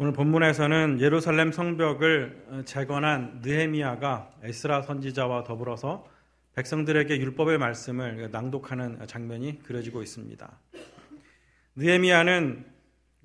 오늘 0.00 0.12
본문에서는 0.12 1.00
예루살렘 1.00 1.50
성벽을 1.50 2.62
재건한 2.66 3.40
느헤미야가 3.42 4.30
에스라 4.44 4.82
선지자와 4.82 5.42
더불어서 5.42 6.06
백성들에게 6.54 7.18
율법의 7.18 7.58
말씀을 7.58 8.30
낭독하는 8.30 9.08
장면이 9.08 9.60
그려지고 9.64 10.00
있습니다. 10.00 10.56
느헤미야는 11.74 12.64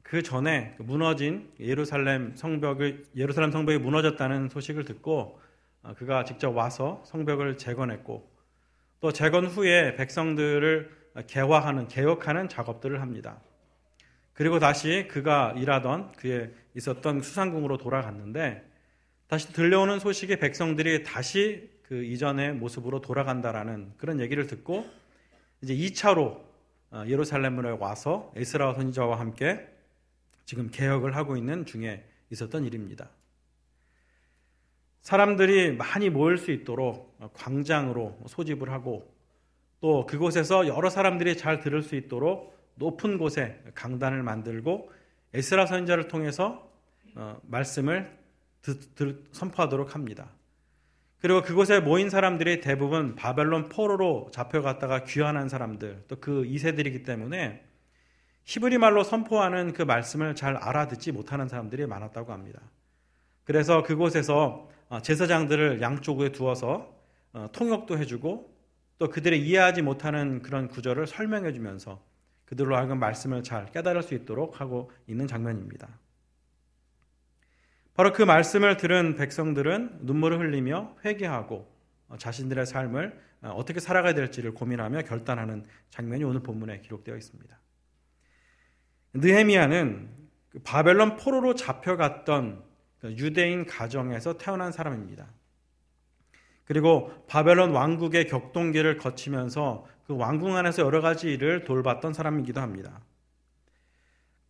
그 0.02 0.24
전에 0.24 0.76
무너진 0.80 1.48
예루살렘 1.60 2.36
성벽을 2.36 3.06
예루살렘 3.18 3.52
성벽이 3.52 3.78
무너졌다는 3.78 4.50
소식을 4.50 4.84
듣고 4.84 5.40
그가 5.98 6.24
직접 6.24 6.58
와서 6.58 7.04
성벽을 7.06 7.60
재건했고 7.60 8.28
또 9.00 9.12
재건 9.12 9.46
후에 9.46 9.96
백성들을 9.96 10.90
개화하는 11.28 11.88
개혁하는 11.88 12.50
작업들을 12.50 13.00
합니다. 13.00 13.40
그리고 14.34 14.60
다시 14.60 15.08
그가 15.10 15.54
일하던 15.58 16.14
그의 16.14 16.52
있었던 16.76 17.22
수상궁으로 17.22 17.78
돌아갔는데 17.78 18.68
다시 19.28 19.52
들려오는 19.54 20.00
소식에 20.00 20.38
백성들이 20.38 21.04
다시 21.04 21.70
그 21.84 22.04
이전의 22.04 22.54
모습으로 22.54 23.02
돌아간다라는 23.02 23.94
그런 23.98 24.20
얘기를 24.20 24.48
듣고 24.48 24.86
이제 25.62 25.76
2차로 25.76 26.42
어, 26.92 27.04
예루살렘으로 27.08 27.78
와서 27.80 28.32
에스라 28.36 28.74
선지자와 28.76 29.20
함께 29.20 29.68
지금 30.46 30.70
개혁을 30.72 31.16
하고 31.16 31.38
있는 31.38 31.66
중에 31.66 32.04
있었던 32.32 32.66
일입니다. 32.66 33.10
사람들이 35.02 35.74
많이 35.74 36.10
모일 36.10 36.38
수 36.38 36.52
있도록 36.52 37.18
광장으로 37.34 38.20
소집을 38.28 38.72
하고 38.72 39.12
또 39.82 40.06
그곳에서 40.06 40.68
여러 40.68 40.90
사람들이 40.90 41.38
잘 41.38 41.60
들을 41.60 41.82
수 41.82 41.96
있도록 41.96 42.54
높은 42.76 43.18
곳에 43.18 43.62
강단을 43.76 44.24
만들고 44.24 44.92
에스라 45.34 45.66
선지자를 45.66 46.08
통해서 46.08 46.70
어, 47.16 47.40
말씀을 47.44 48.18
선포하도록 49.32 49.94
합니다. 49.94 50.32
그리고 51.20 51.42
그곳에 51.42 51.80
모인 51.80 52.10
사람들이 52.10 52.60
대부분 52.60 53.16
바벨론 53.16 53.70
포로로 53.70 54.30
잡혀갔다가 54.34 55.06
귀환한 55.06 55.48
사람들, 55.48 56.04
또 56.08 56.18
그 56.20 56.44
2세들이기 56.44 57.06
때문에 57.06 57.64
히브리 58.46 58.78
말로 58.78 59.04
선포하는 59.04 59.72
그 59.74 59.84
말씀을 59.84 60.36
잘 60.36 60.58
알아듣지 60.58 61.12
못하는 61.14 61.48
사람들이 61.48 61.86
많았다고 61.86 62.34
합니다. 62.34 62.60
그래서 63.46 63.84
그곳에서 63.84 64.70
어, 64.90 65.02
제사장들을 65.02 65.82
양쪽에 65.82 66.32
두어서 66.32 66.94
어, 67.32 67.48
통역도 67.52 67.98
해주고 67.98 68.54
또 69.00 69.10
그들이 69.10 69.42
이해하지 69.48 69.82
못하는 69.82 70.42
그런 70.42 70.68
구절을 70.68 71.08
설명해 71.08 71.54
주면서 71.54 72.02
그들로 72.46 72.76
하여금 72.76 73.00
말씀을 73.00 73.44
잘 73.44 73.66
깨달을 73.72 74.04
수 74.04 74.14
있도록 74.14 74.62
하고 74.62 74.92
있는 75.08 75.28
장면입니다. 75.28 75.88
바로 77.94 78.12
그 78.12 78.24
말씀을 78.24 78.78
들은 78.78 79.16
백성들은 79.16 80.00
눈물을 80.02 80.40
흘리며 80.40 80.96
회개하고 81.06 81.72
어, 82.10 82.18
자신들의 82.18 82.66
삶을 82.66 83.20
어, 83.44 83.50
어떻게 83.50 83.80
살아가야 83.80 84.14
될지를 84.14 84.54
고민하며 84.54 85.04
결단하는 85.04 85.66
장면이 85.90 86.24
오늘 86.24 86.42
본문에 86.42 86.82
기록되어 86.82 87.16
있습니다. 87.16 87.60
느헤미야는 89.14 90.10
그 90.50 90.60
바벨론 90.60 91.18
포로로 91.18 91.56
잡혀갔던 91.56 92.64
그 93.00 93.12
유대인 93.14 93.66
가정에서 93.66 94.38
태어난 94.38 94.72
사람입니다. 94.72 95.28
그리고 96.66 97.26
바벨론 97.28 97.72
왕국의 97.72 98.28
격동기를 98.28 98.98
거치면서 98.98 99.86
그 100.06 100.16
왕궁 100.18 100.56
안에서 100.56 100.84
여러 100.84 101.02
가지 101.02 101.32
일을 101.32 101.64
돌봤던 101.64 102.14
사람이기도 102.14 102.60
합니다. 102.60 103.02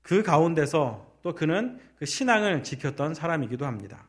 그 0.02 0.24
가운데서 0.24 1.14
또 1.22 1.34
그는 1.34 1.80
그 1.98 2.06
신앙을 2.06 2.64
지켰던 2.64 3.14
사람이기도 3.14 3.66
합니다. 3.66 4.08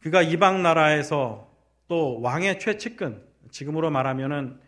그가 0.00 0.22
이방 0.22 0.62
나라에서 0.62 1.50
또 1.88 2.20
왕의 2.20 2.58
최측근, 2.58 3.22
지금으로 3.50 3.90
말하면은 3.90 4.60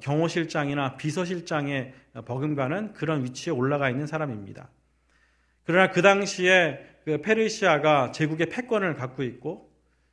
경호실장이나 0.00 0.96
비서실장의 0.96 1.94
버금가는 2.24 2.94
그런 2.94 3.24
위치에 3.24 3.52
올라가 3.52 3.90
있는 3.90 4.06
사람입니다. 4.06 4.68
그러나 5.64 5.90
그 5.90 6.02
당시에 6.02 6.78
그 7.04 7.20
페르시아가 7.20 8.12
제국의 8.12 8.48
패권을 8.48 8.94
갖고 8.96 9.22
있고 9.22 9.70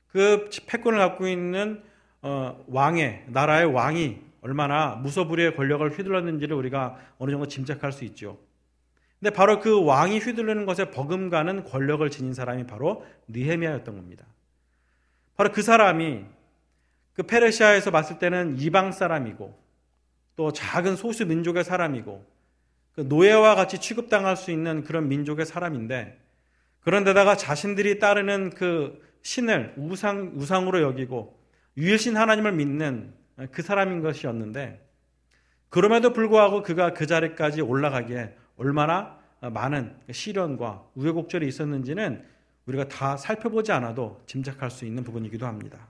그 0.08 0.50
패권을 0.68 1.00
갖고 1.00 1.28
있는 1.28 1.84
어, 2.22 2.64
왕의 2.68 3.26
나라의 3.28 3.66
왕이 3.66 4.31
얼마나 4.42 4.96
무소불위의 4.96 5.56
권력을 5.56 5.88
휘둘렀는지를 5.90 6.56
우리가 6.56 6.98
어느 7.18 7.32
정도 7.32 7.48
짐작할 7.48 7.92
수 7.92 8.04
있죠. 8.06 8.40
근데 9.20 9.32
바로 9.32 9.60
그 9.60 9.84
왕이 9.86 10.20
휘둘르는 10.20 10.66
것에 10.66 10.90
버금가는 10.90 11.64
권력을 11.66 12.10
지닌 12.10 12.34
사람이 12.34 12.66
바로 12.66 13.06
느헤미야였던 13.28 13.96
겁니다. 13.96 14.26
바로 15.36 15.52
그 15.52 15.62
사람이 15.62 16.26
그 17.14 17.24
페르시아에서 17.24 17.92
봤을 17.92 18.18
때는 18.18 18.58
이방 18.60 18.92
사람이고 18.92 19.60
또 20.36 20.52
작은 20.52 20.96
소수 20.96 21.26
민족의 21.26 21.64
사람이고 21.64 22.26
그 22.94 23.02
노예와 23.02 23.56
같이 23.56 23.80
취급당할 23.80 24.36
수 24.36 24.50
있는 24.52 24.84
그런 24.84 25.08
민족의 25.08 25.46
사람인데 25.46 26.20
그런데다가 26.80 27.38
자신들이 27.38 28.00
따르는 28.00 28.50
그 28.52 29.08
신을 29.22 29.76
우상 29.78 30.34
우상으로 30.36 30.82
여기고 30.82 31.40
유일신 31.78 32.18
하나님을 32.18 32.54
믿는 32.54 33.14
그 33.52 33.62
사람인 33.62 34.02
것이었는데 34.02 34.88
그럼에도 35.70 36.14
불구하고 36.14 36.64
그가 36.64 36.94
그 36.94 37.08
자리까지 37.08 37.62
올라가기에 37.62 38.36
얼마나 38.58 39.20
많은 39.40 39.98
시련과 40.12 40.86
우여곡절이 40.96 41.48
있었는지는 41.48 42.26
우리가 42.66 42.88
다 42.88 43.18
살펴보지 43.18 43.72
않아도 43.72 44.22
짐작할 44.28 44.70
수 44.70 44.86
있는 44.86 45.04
부분이기도 45.04 45.48
합니다. 45.48 45.88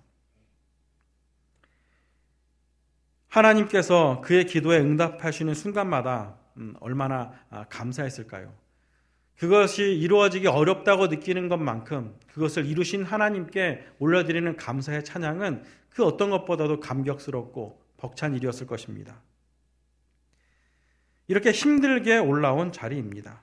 하나님께서 3.27 4.21
그의 4.21 4.45
기도에 4.45 4.79
응답하시는 4.79 5.53
순간마다 5.53 6.37
음, 6.57 6.75
얼마나 6.79 7.33
아, 7.49 7.65
감사했을까요? 7.69 8.53
그것이 9.41 9.81
이루어지기 9.81 10.45
어렵다고 10.45 11.07
느끼는 11.07 11.49
것만큼 11.49 12.13
그것을 12.31 12.67
이루신 12.67 13.03
하나님께 13.03 13.83
올려드리는 13.97 14.55
감사의 14.55 15.03
찬양은 15.03 15.63
그 15.89 16.05
어떤 16.05 16.29
것보다도 16.29 16.79
감격스럽고 16.79 17.81
벅찬 17.97 18.35
일이었을 18.35 18.67
것입니다. 18.67 19.19
이렇게 21.27 21.49
힘들게 21.49 22.19
올라온 22.19 22.71
자리입니다. 22.71 23.41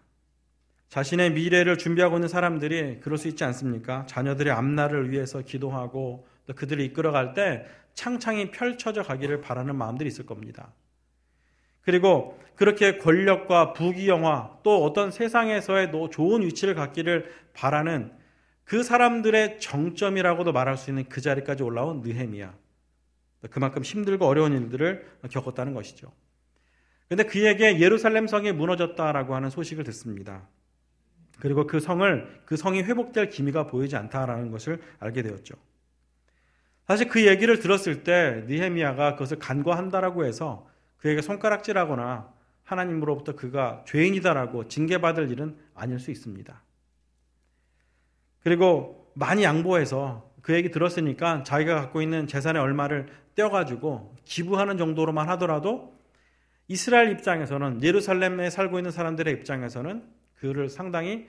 자신의 0.88 1.32
미래를 1.32 1.78
준비하고 1.78 2.18
있는 2.18 2.28
사람들이 2.28 3.00
그럴 3.00 3.18
수 3.18 3.26
있지 3.26 3.42
않습니까? 3.42 4.06
자녀들의 4.06 4.52
앞날을 4.52 5.10
위해서 5.10 5.42
기도하고 5.42 6.28
또 6.46 6.54
그들을 6.54 6.80
이끌어갈 6.84 7.34
때 7.34 7.66
창창이 7.94 8.52
펼쳐져 8.52 9.02
가기를 9.02 9.40
바라는 9.40 9.74
마음들이 9.74 10.06
있을 10.06 10.26
겁니다. 10.26 10.72
그리고 11.88 12.38
그렇게 12.54 12.98
권력과 12.98 13.72
부귀영화 13.72 14.58
또 14.62 14.84
어떤 14.84 15.10
세상에서의 15.10 15.90
좋은 16.10 16.42
위치를 16.42 16.74
갖기를 16.74 17.32
바라는 17.54 18.12
그 18.64 18.82
사람들의 18.82 19.58
정점이라고도 19.58 20.52
말할 20.52 20.76
수 20.76 20.90
있는 20.90 21.08
그 21.08 21.22
자리까지 21.22 21.62
올라온 21.62 22.02
느헤미야. 22.02 22.54
그만큼 23.50 23.82
힘들고 23.82 24.26
어려운 24.26 24.52
일들을 24.52 25.06
겪었다는 25.30 25.72
것이죠. 25.72 26.12
근데 27.08 27.22
그에게 27.22 27.80
예루살렘 27.80 28.26
성이 28.26 28.52
무너졌다라고 28.52 29.34
하는 29.34 29.48
소식을 29.48 29.82
듣습니다. 29.84 30.46
그리고 31.40 31.66
그 31.66 31.80
성을 31.80 32.42
그 32.44 32.58
성이 32.58 32.82
회복될 32.82 33.30
기미가 33.30 33.66
보이지 33.66 33.96
않다라는 33.96 34.50
것을 34.50 34.82
알게 34.98 35.22
되었죠. 35.22 35.54
사실 36.86 37.08
그 37.08 37.26
얘기를 37.26 37.58
들었을 37.58 38.04
때 38.04 38.44
니헤미야가 38.46 39.12
그것을 39.12 39.38
간과한다라고 39.38 40.26
해서 40.26 40.67
그에게 40.98 41.22
손가락질하거나 41.22 42.32
하나님으로부터 42.64 43.34
그가 43.34 43.82
죄인이다라고 43.86 44.68
징계받을 44.68 45.30
일은 45.30 45.56
아닐 45.74 45.98
수 45.98 46.10
있습니다. 46.10 46.62
그리고 48.40 49.10
많이 49.14 49.42
양보해서 49.42 50.30
그 50.42 50.54
얘기 50.54 50.70
들었으니까 50.70 51.42
자기가 51.42 51.74
갖고 51.74 52.02
있는 52.02 52.26
재산의 52.26 52.60
얼마를 52.60 53.08
떼어가지고 53.34 54.16
기부하는 54.24 54.78
정도로만 54.78 55.28
하더라도 55.30 55.96
이스라엘 56.68 57.10
입장에서는 57.12 57.82
예루살렘에 57.82 58.50
살고 58.50 58.78
있는 58.78 58.90
사람들의 58.90 59.32
입장에서는 59.34 60.04
그를 60.34 60.68
상당히 60.68 61.26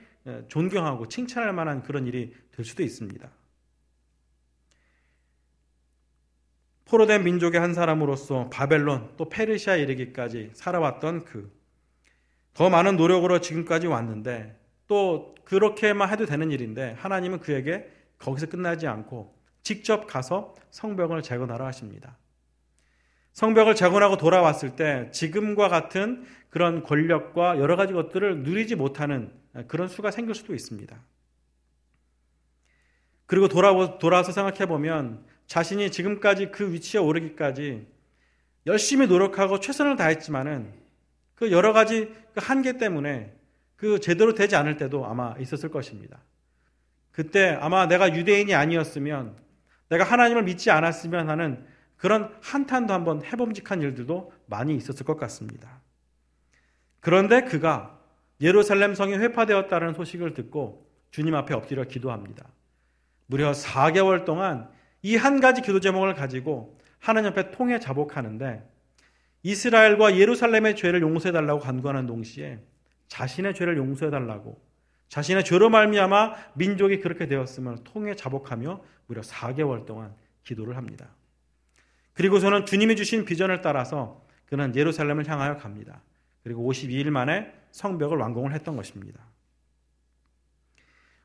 존경하고 0.48 1.08
칭찬할 1.08 1.52
만한 1.52 1.82
그런 1.82 2.06
일이 2.06 2.34
될 2.52 2.64
수도 2.64 2.82
있습니다. 2.82 3.30
포로된 6.90 7.24
민족의 7.24 7.60
한 7.60 7.72
사람으로서 7.72 8.50
바벨론 8.50 9.12
또 9.16 9.28
페르시아 9.28 9.76
이르기까지 9.76 10.50
살아왔던 10.54 11.24
그 11.24 11.60
더 12.54 12.68
많은 12.68 12.96
노력으로 12.96 13.40
지금까지 13.40 13.86
왔는데 13.86 14.58
또 14.86 15.34
그렇게만 15.44 16.10
해도 16.10 16.26
되는 16.26 16.50
일인데 16.50 16.96
하나님은 16.98 17.40
그에게 17.40 17.90
거기서 18.18 18.48
끝나지 18.48 18.86
않고 18.86 19.34
직접 19.62 20.06
가서 20.06 20.54
성벽을 20.70 21.22
재건하라 21.22 21.66
하십니다. 21.66 22.18
성벽을 23.32 23.74
재건하고 23.74 24.16
돌아왔을 24.16 24.74
때 24.74 25.08
지금과 25.12 25.68
같은 25.68 26.26
그런 26.50 26.82
권력과 26.82 27.58
여러 27.58 27.76
가지 27.76 27.92
것들을 27.92 28.42
누리지 28.42 28.74
못하는 28.74 29.32
그런 29.68 29.88
수가 29.88 30.10
생길 30.10 30.34
수도 30.34 30.54
있습니다. 30.54 31.00
그리고 33.26 33.46
돌아, 33.46 33.98
돌아서 33.98 34.32
생각해 34.32 34.66
보면 34.66 35.24
자신이 35.50 35.90
지금까지 35.90 36.52
그 36.52 36.72
위치에 36.72 37.00
오르기까지 37.00 37.84
열심히 38.68 39.08
노력하고 39.08 39.58
최선을 39.58 39.96
다했지만은 39.96 40.72
그 41.34 41.50
여러 41.50 41.72
가지 41.72 42.14
그 42.32 42.40
한계 42.40 42.78
때문에 42.78 43.34
그 43.74 43.98
제대로 43.98 44.32
되지 44.32 44.54
않을 44.54 44.76
때도 44.76 45.06
아마 45.06 45.34
있었을 45.40 45.68
것입니다. 45.68 46.20
그때 47.10 47.58
아마 47.60 47.88
내가 47.88 48.14
유대인이 48.14 48.54
아니었으면 48.54 49.34
내가 49.88 50.04
하나님을 50.04 50.44
믿지 50.44 50.70
않았으면 50.70 51.28
하는 51.28 51.66
그런 51.96 52.32
한탄도 52.42 52.94
한번 52.94 53.24
해봄직한 53.24 53.82
일들도 53.82 54.32
많이 54.46 54.76
있었을 54.76 55.04
것 55.04 55.16
같습니다. 55.18 55.80
그런데 57.00 57.40
그가 57.40 57.98
예루살렘 58.40 58.94
성이 58.94 59.14
회파되었다는 59.14 59.94
소식을 59.94 60.32
듣고 60.34 60.86
주님 61.10 61.34
앞에 61.34 61.54
엎드려 61.54 61.82
기도합니다. 61.82 62.46
무려 63.26 63.50
4개월 63.50 64.24
동안 64.24 64.70
이 65.02 65.16
한 65.16 65.40
가지 65.40 65.62
기도 65.62 65.80
제목을 65.80 66.14
가지고 66.14 66.78
하나님 66.98 67.30
앞에 67.30 67.50
통해 67.50 67.78
자복하는데 67.78 68.68
이스라엘과 69.42 70.18
예루살렘의 70.18 70.76
죄를 70.76 71.00
용서해 71.00 71.32
달라고 71.32 71.60
간구하는 71.60 72.06
동시에 72.06 72.58
자신의 73.08 73.54
죄를 73.54 73.76
용서해 73.78 74.10
달라고 74.10 74.60
자신의 75.08 75.44
죄로 75.44 75.70
말미암아 75.70 76.34
민족이 76.54 77.00
그렇게 77.00 77.26
되었음을 77.26 77.78
통해 77.84 78.14
자복하며 78.14 78.80
무려 79.06 79.22
4개월 79.22 79.86
동안 79.86 80.14
기도를 80.44 80.76
합니다. 80.76 81.08
그리고서는 82.12 82.66
주님이 82.66 82.96
주신 82.96 83.24
비전을 83.24 83.60
따라서 83.60 84.24
그는 84.46 84.74
예루살렘을 84.76 85.26
향하여 85.26 85.56
갑니다. 85.56 86.02
그리고 86.44 86.70
52일 86.70 87.10
만에 87.10 87.52
성벽을 87.72 88.18
완공을 88.18 88.52
했던 88.52 88.76
것입니다. 88.76 89.20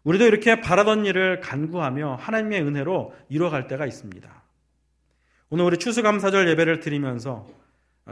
우리도 0.06 0.25
이렇게 0.25 0.62
바라던 0.62 1.06
일을 1.06 1.42
간구하며 1.42 2.16
하나님의 2.16 2.62
은혜로 2.62 3.13
이루어갈 3.28 3.68
때가 3.68 3.86
있습니다. 3.86 4.44
오늘 5.50 5.66
우리 5.66 5.78
추수감사절 5.78 6.48
예배를 6.50 6.80
드리면서 6.80 7.48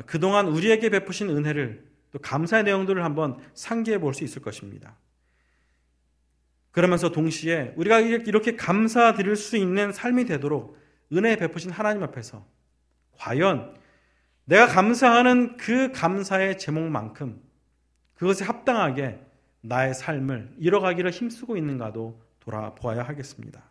그동안 0.06 0.48
우리에게 0.48 0.90
베푸신 0.90 1.30
은혜를 1.30 1.86
또 2.12 2.20
감사의 2.20 2.64
내용들을 2.64 3.04
한번 3.04 3.38
상기해 3.54 4.00
볼 4.00 4.14
수 4.14 4.24
있을 4.24 4.42
것입니다. 4.42 4.96
그러면서 6.72 7.12
동시에 7.12 7.74
우리가 7.76 8.00
이렇게 8.00 8.56
감사드릴 8.56 9.36
수 9.36 9.58
있는 9.58 9.92
삶이 9.92 10.26
되도록 10.26 10.78
은혜 11.14 11.36
베푸신 11.36 11.70
하나님 11.70 12.02
앞에서 12.02 12.44
과연 13.18 13.76
내가 14.46 14.66
감사하는 14.66 15.58
그 15.58 15.92
감사의 15.92 16.58
제목만큼 16.58 17.40
그것에 18.16 18.46
합당하게 18.46 19.20
나의 19.64 19.94
삶을 19.94 20.54
이뤄가기를 20.58 21.12
힘쓰고 21.12 21.58
있는가도 21.58 22.22
돌아보아야 22.40 23.04
하겠습니다. 23.04 23.64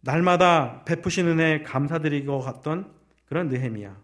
날마다 0.00 0.82
베푸신 0.84 1.28
은혜에 1.28 1.62
감사드리고 1.62 2.40
갔던 2.40 2.92
그런 3.26 3.48
느헤미야. 3.48 3.96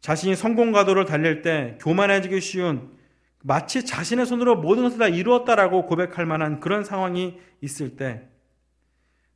자신이 0.00 0.36
성공 0.36 0.72
가도를 0.72 1.04
달릴 1.04 1.42
때 1.42 1.78
교만해지기 1.80 2.40
쉬운 2.40 2.96
마치 3.42 3.84
자신의 3.84 4.26
손으로 4.26 4.56
모든 4.56 4.84
것을 4.84 4.98
다 4.98 5.08
이루었다라고 5.08 5.86
고백할 5.86 6.26
만한 6.26 6.60
그런 6.60 6.84
상황이 6.84 7.40
있을 7.60 7.96
때 7.96 8.32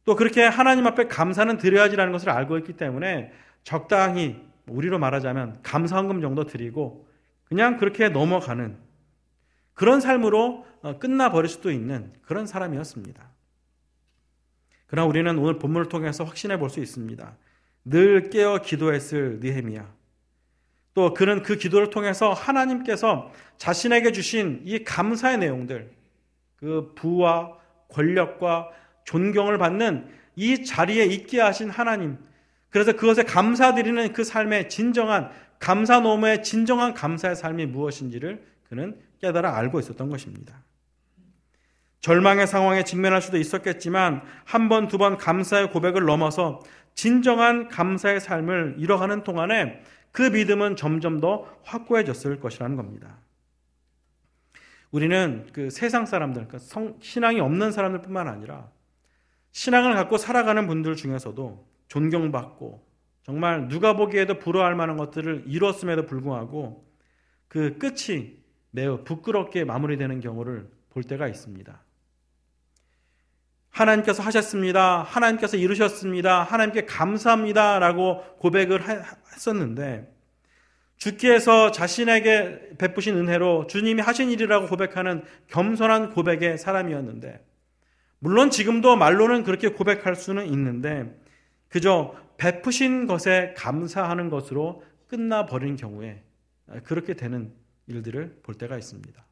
또 0.07 0.15
그렇게 0.15 0.45
하나님 0.45 0.87
앞에 0.87 1.09
감사는 1.09 1.59
드려야지라는 1.59 2.13
것을 2.13 2.31
알고 2.31 2.57
있기 2.59 2.75
때문에 2.75 3.33
적당히 3.65 4.41
우리로 4.69 5.01
말하자면 5.01 5.59
감사헌금 5.65 6.21
정도 6.21 6.45
드리고 6.45 7.06
그냥 7.49 7.77
그렇게 7.77 8.09
넘어가는 8.09 8.77
그런 9.75 10.01
삶으로 10.01 10.67
어, 10.83 10.99
끝나버릴 10.99 11.49
수도 11.49 11.71
있는 11.71 12.13
그런 12.23 12.47
사람이었습니다. 12.47 13.31
그러나 14.87 15.09
우리는 15.09 15.39
오늘 15.39 15.59
본문을 15.59 15.89
통해서 15.89 16.25
확신해 16.25 16.59
볼 16.59 16.71
수 16.71 16.81
있습니다. 16.81 17.37
늘 17.85 18.31
깨어 18.31 18.63
기도했을 18.63 19.41
느헤미야. 19.41 19.95
또 20.95 21.13
그는 21.13 21.43
그 21.43 21.57
기도를 21.57 21.91
통해서 21.91 22.33
하나님께서 22.33 23.31
자신에게 23.59 24.13
주신 24.13 24.63
이 24.65 24.83
감사의 24.83 25.39
내용들, 25.39 25.93
그 26.57 26.93
부와 26.95 27.59
권력과 27.91 28.71
존경을 29.05 29.59
받는 29.59 30.09
이 30.37 30.65
자리에 30.65 31.05
있게 31.05 31.41
하신 31.41 31.71
하나님, 31.71 32.19
그래서 32.71 32.93
그것에 32.93 33.23
감사드리는 33.25 34.13
그 34.13 34.25
삶의 34.25 34.69
진정한 34.69 35.31
감사 35.59 36.01
노무의 36.01 36.43
진정한 36.43 36.95
감사의 36.95 37.37
삶이 37.37 37.67
무엇인지를 37.67 38.45
그는 38.69 39.01
깨달아 39.21 39.57
알고 39.57 39.81
있었던 39.81 40.09
것입니다. 40.11 40.63
절망의 42.01 42.47
상황에 42.47 42.85
직면할 42.85 43.21
수도 43.23 43.37
있었겠지만 43.37 44.23
한 44.45 44.69
번, 44.69 44.87
두 44.89 44.99
번 44.99 45.17
감사의 45.17 45.71
고백을 45.73 46.05
넘어서 46.05 46.61
진정한 46.95 47.69
감사의 47.69 48.21
삶을 48.21 48.77
이뤄가는 48.79 49.25
동안에 49.25 49.83
그 50.13 50.23
믿음은 50.23 50.77
점점 50.77 51.21
더 51.21 51.47
확고해졌을 51.65 52.41
것이라는 52.41 52.77
겁니다. 52.77 53.19
우리는 54.91 55.47
그 55.53 55.69
세상 55.69 56.07
사람들, 56.07 56.47
그러니까 56.47 56.59
성, 56.59 56.97
신앙이 57.01 57.41
없는 57.41 57.73
사람들뿐만 57.73 58.29
아니라 58.29 58.71
신앙을 59.53 59.95
갖고 59.95 60.17
살아가는 60.17 60.67
분들 60.67 60.97
중에서도 60.97 61.67
존경받고 61.89 62.86
정말 63.27 63.67
누가 63.67 63.97
보기에도 63.97 64.39
부러워할 64.39 64.77
만한 64.77 64.97
것들을 64.97 65.47
이뤘음에도 65.49 66.07
불구하고 66.07 66.87
그 67.49 67.77
끝이 67.77 68.37
매우 68.71 69.03
부끄럽게 69.03 69.65
마무리되는 69.65 70.21
경우를 70.21 70.71
볼 70.91 71.03
때가 71.03 71.27
있습니다. 71.27 71.83
하나님께서 73.71 74.23
하셨습니다. 74.23 75.03
하나님께서 75.03 75.57
이루셨습니다. 75.57 76.45
하나님께 76.45 76.87
감사합니다. 76.87 77.81
라고 77.81 78.23
고백을 78.39 78.81
했었는데, 79.35 80.15
주께서 80.97 81.73
자신에게 81.73 82.77
베푸신 82.79 83.17
은혜로 83.17 83.67
주님이 83.67 84.03
하신 84.03 84.31
일이라고 84.31 84.69
고백하는 84.69 85.25
겸손한 85.49 86.13
고백의 86.15 86.59
사람이었는데, 86.59 87.45
물론 88.21 88.51
지금도 88.51 88.95
말로는 88.97 89.43
그렇게 89.43 89.71
고백할 89.71 90.15
수는 90.15 90.47
있는데, 90.47 91.21
그저 91.69 92.15
베푸신 92.39 93.07
것에 93.07 93.55
감사하는 93.57 94.29
것으로 94.31 94.83
끝나버린 95.09 95.77
경우에 95.77 96.23
그렇게 96.85 97.15
되는 97.15 97.53
일들을 97.87 98.41
볼 98.43 98.55
때가 98.57 98.77
있습니다. 98.77 99.25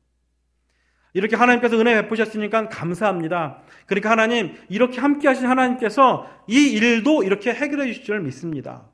이렇게 1.14 1.36
하나님께서 1.36 1.78
은혜 1.78 1.94
베푸셨으니까 2.02 2.68
감사합니다. 2.68 3.62
그러니까 3.86 4.10
하나님, 4.10 4.56
이렇게 4.68 5.00
함께 5.00 5.28
하신 5.28 5.46
하나님께서 5.46 6.28
이 6.48 6.72
일도 6.72 7.22
이렇게 7.22 7.52
해결해 7.52 7.86
주실 7.86 8.04
줄 8.04 8.20
믿습니다. 8.20 8.88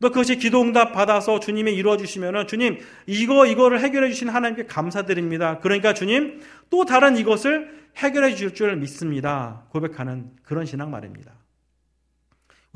또 0.00 0.10
그것이 0.10 0.36
기도 0.36 0.62
응답 0.62 0.92
받아서 0.92 1.40
주님이 1.40 1.74
이루어 1.74 1.96
주시면은 1.96 2.46
주님, 2.46 2.78
이거, 3.06 3.46
이거를 3.46 3.80
해결해 3.80 4.08
주신 4.08 4.28
하나님께 4.28 4.66
감사드립니다. 4.66 5.58
그러니까 5.58 5.92
주님, 5.92 6.40
또 6.70 6.84
다른 6.84 7.16
이것을 7.16 7.88
해결해 7.96 8.30
주실 8.30 8.54
줄 8.54 8.76
믿습니다. 8.76 9.64
고백하는 9.70 10.30
그런 10.44 10.64
신앙 10.64 10.90
말입니다. 10.90 11.32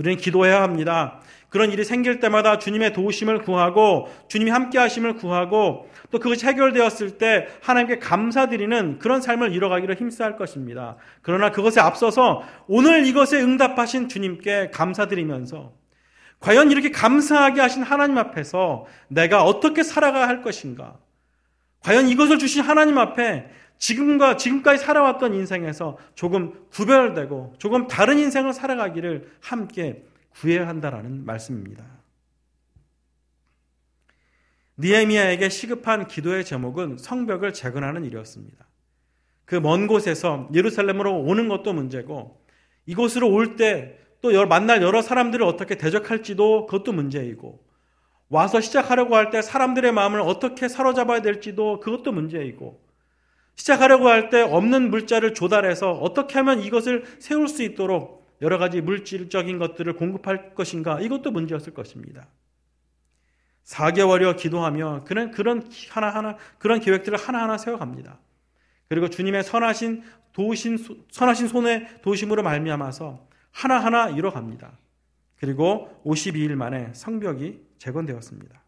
우리는 0.02 0.16
기도해야 0.16 0.62
합니다. 0.62 1.20
그런 1.48 1.70
일이 1.70 1.84
생길 1.84 2.18
때마다 2.18 2.58
주님의 2.58 2.92
도우심을 2.92 3.42
구하고 3.42 4.08
주님이 4.26 4.50
함께 4.50 4.78
하심을 4.78 5.14
구하고 5.14 5.88
또 6.10 6.18
그것이 6.18 6.44
해결되었을 6.46 7.18
때 7.18 7.46
하나님께 7.62 7.98
감사드리는 8.00 8.98
그런 8.98 9.20
삶을 9.20 9.52
이뤄가기를 9.52 9.94
힘써야 9.94 10.26
할 10.26 10.36
것입니다. 10.36 10.96
그러나 11.20 11.52
그것에 11.52 11.80
앞서서 11.80 12.42
오늘 12.66 13.06
이것에 13.06 13.40
응답하신 13.40 14.08
주님께 14.08 14.70
감사드리면서 14.72 15.72
과연 16.40 16.72
이렇게 16.72 16.90
감사하게 16.90 17.60
하신 17.60 17.84
하나님 17.84 18.18
앞에서 18.18 18.86
내가 19.06 19.44
어떻게 19.44 19.84
살아가야 19.84 20.26
할 20.26 20.42
것인가? 20.42 20.96
과연 21.80 22.08
이것을 22.08 22.38
주신 22.38 22.62
하나님 22.62 22.98
앞에 22.98 23.46
지금과 23.82 24.36
지금까지 24.36 24.80
살아왔던 24.84 25.34
인생에서 25.34 25.98
조금 26.14 26.68
구별되고 26.70 27.54
조금 27.58 27.88
다른 27.88 28.16
인생을 28.20 28.52
살아가기를 28.52 29.32
함께 29.40 30.04
구해야 30.30 30.68
한다라는 30.68 31.26
말씀입니다. 31.26 31.84
니에미아에게 34.78 35.48
시급한 35.48 36.06
기도의 36.06 36.44
제목은 36.44 36.98
성벽을 36.98 37.52
재건하는 37.52 38.04
일이었습니다. 38.04 38.64
그 39.44 39.56
먼 39.56 39.88
곳에서 39.88 40.48
예루살렘으로 40.54 41.20
오는 41.20 41.48
것도 41.48 41.72
문제고 41.72 42.40
이곳으로 42.86 43.30
올 43.32 43.56
때 43.56 43.98
또 44.20 44.30
만날 44.46 44.80
여러 44.82 45.02
사람들을 45.02 45.44
어떻게 45.44 45.76
대적할지도 45.76 46.66
그것도 46.66 46.92
문제이고 46.92 47.64
와서 48.28 48.60
시작하려고 48.60 49.16
할 49.16 49.30
때 49.32 49.42
사람들의 49.42 49.90
마음을 49.90 50.20
어떻게 50.20 50.68
사로잡아야 50.68 51.22
될지도 51.22 51.80
그것도 51.80 52.12
문제이고 52.12 52.80
시작하려고 53.54 54.08
할 54.08 54.30
때 54.30 54.40
없는 54.40 54.90
물자를 54.90 55.34
조달해서 55.34 55.92
어떻게 55.92 56.34
하면 56.38 56.60
이것을 56.60 57.04
세울 57.18 57.48
수 57.48 57.62
있도록 57.62 58.22
여러 58.40 58.58
가지 58.58 58.80
물질적인 58.80 59.58
것들을 59.58 59.92
공급할 59.94 60.54
것인가 60.54 61.00
이것도 61.00 61.30
문제였을 61.30 61.74
것입니다. 61.74 62.26
4개월여 63.64 64.36
기도하며 64.36 65.04
그런 65.04 65.30
그런 65.30 65.70
하나하나 65.90 66.36
그런 66.58 66.80
계획들을 66.80 67.18
하나하나 67.18 67.58
세워갑니다. 67.58 68.18
그리고 68.88 69.08
주님의 69.08 69.44
선하신 69.44 70.02
도신 70.32 70.78
선하신 71.10 71.48
손의 71.48 72.02
도심으로 72.02 72.42
말미암아서 72.42 73.28
하나하나 73.52 74.08
이뤄갑니다. 74.08 74.78
그리고 75.36 76.00
52일 76.04 76.54
만에 76.54 76.92
성벽이 76.94 77.60
재건되었습니다. 77.78 78.61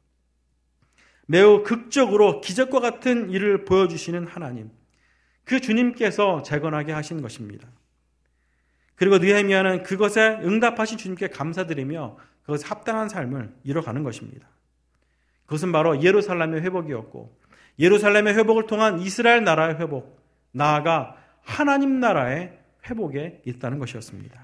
매우 1.27 1.63
극적으로 1.63 2.41
기적과 2.41 2.81
같은 2.81 3.31
일을 3.31 3.65
보여주시는 3.65 4.27
하나님, 4.27 4.71
그 5.45 5.61
주님께서 5.61 6.43
재건하게 6.43 6.93
하신 6.93 7.23
것입니다. 7.23 7.69
그리고 8.97 9.19
느헤미야는 9.19 9.83
그것에 9.83 10.39
응답하신 10.43 10.99
주님께 10.99 11.29
감사드리며 11.29 12.17
그것에 12.43 12.67
합당한 12.67 13.09
삶을 13.09 13.53
이뤄가는 13.65 14.03
것입니다. 14.03 14.47
그것은 15.47 15.73
바로 15.73 16.03
예루살렘의 16.03 16.63
회복이었고 16.63 17.37
예루살렘의 17.79 18.35
회복을 18.35 18.67
통한 18.67 19.01
이스라엘 19.01 19.45
나라의 19.45 19.77
회복, 19.77 20.21
나아가 20.53 21.17
하나님 21.43 22.01
나라의 22.01 22.57
회복에 22.89 23.43
있다는 23.45 23.79
것이었습니다. 23.79 24.44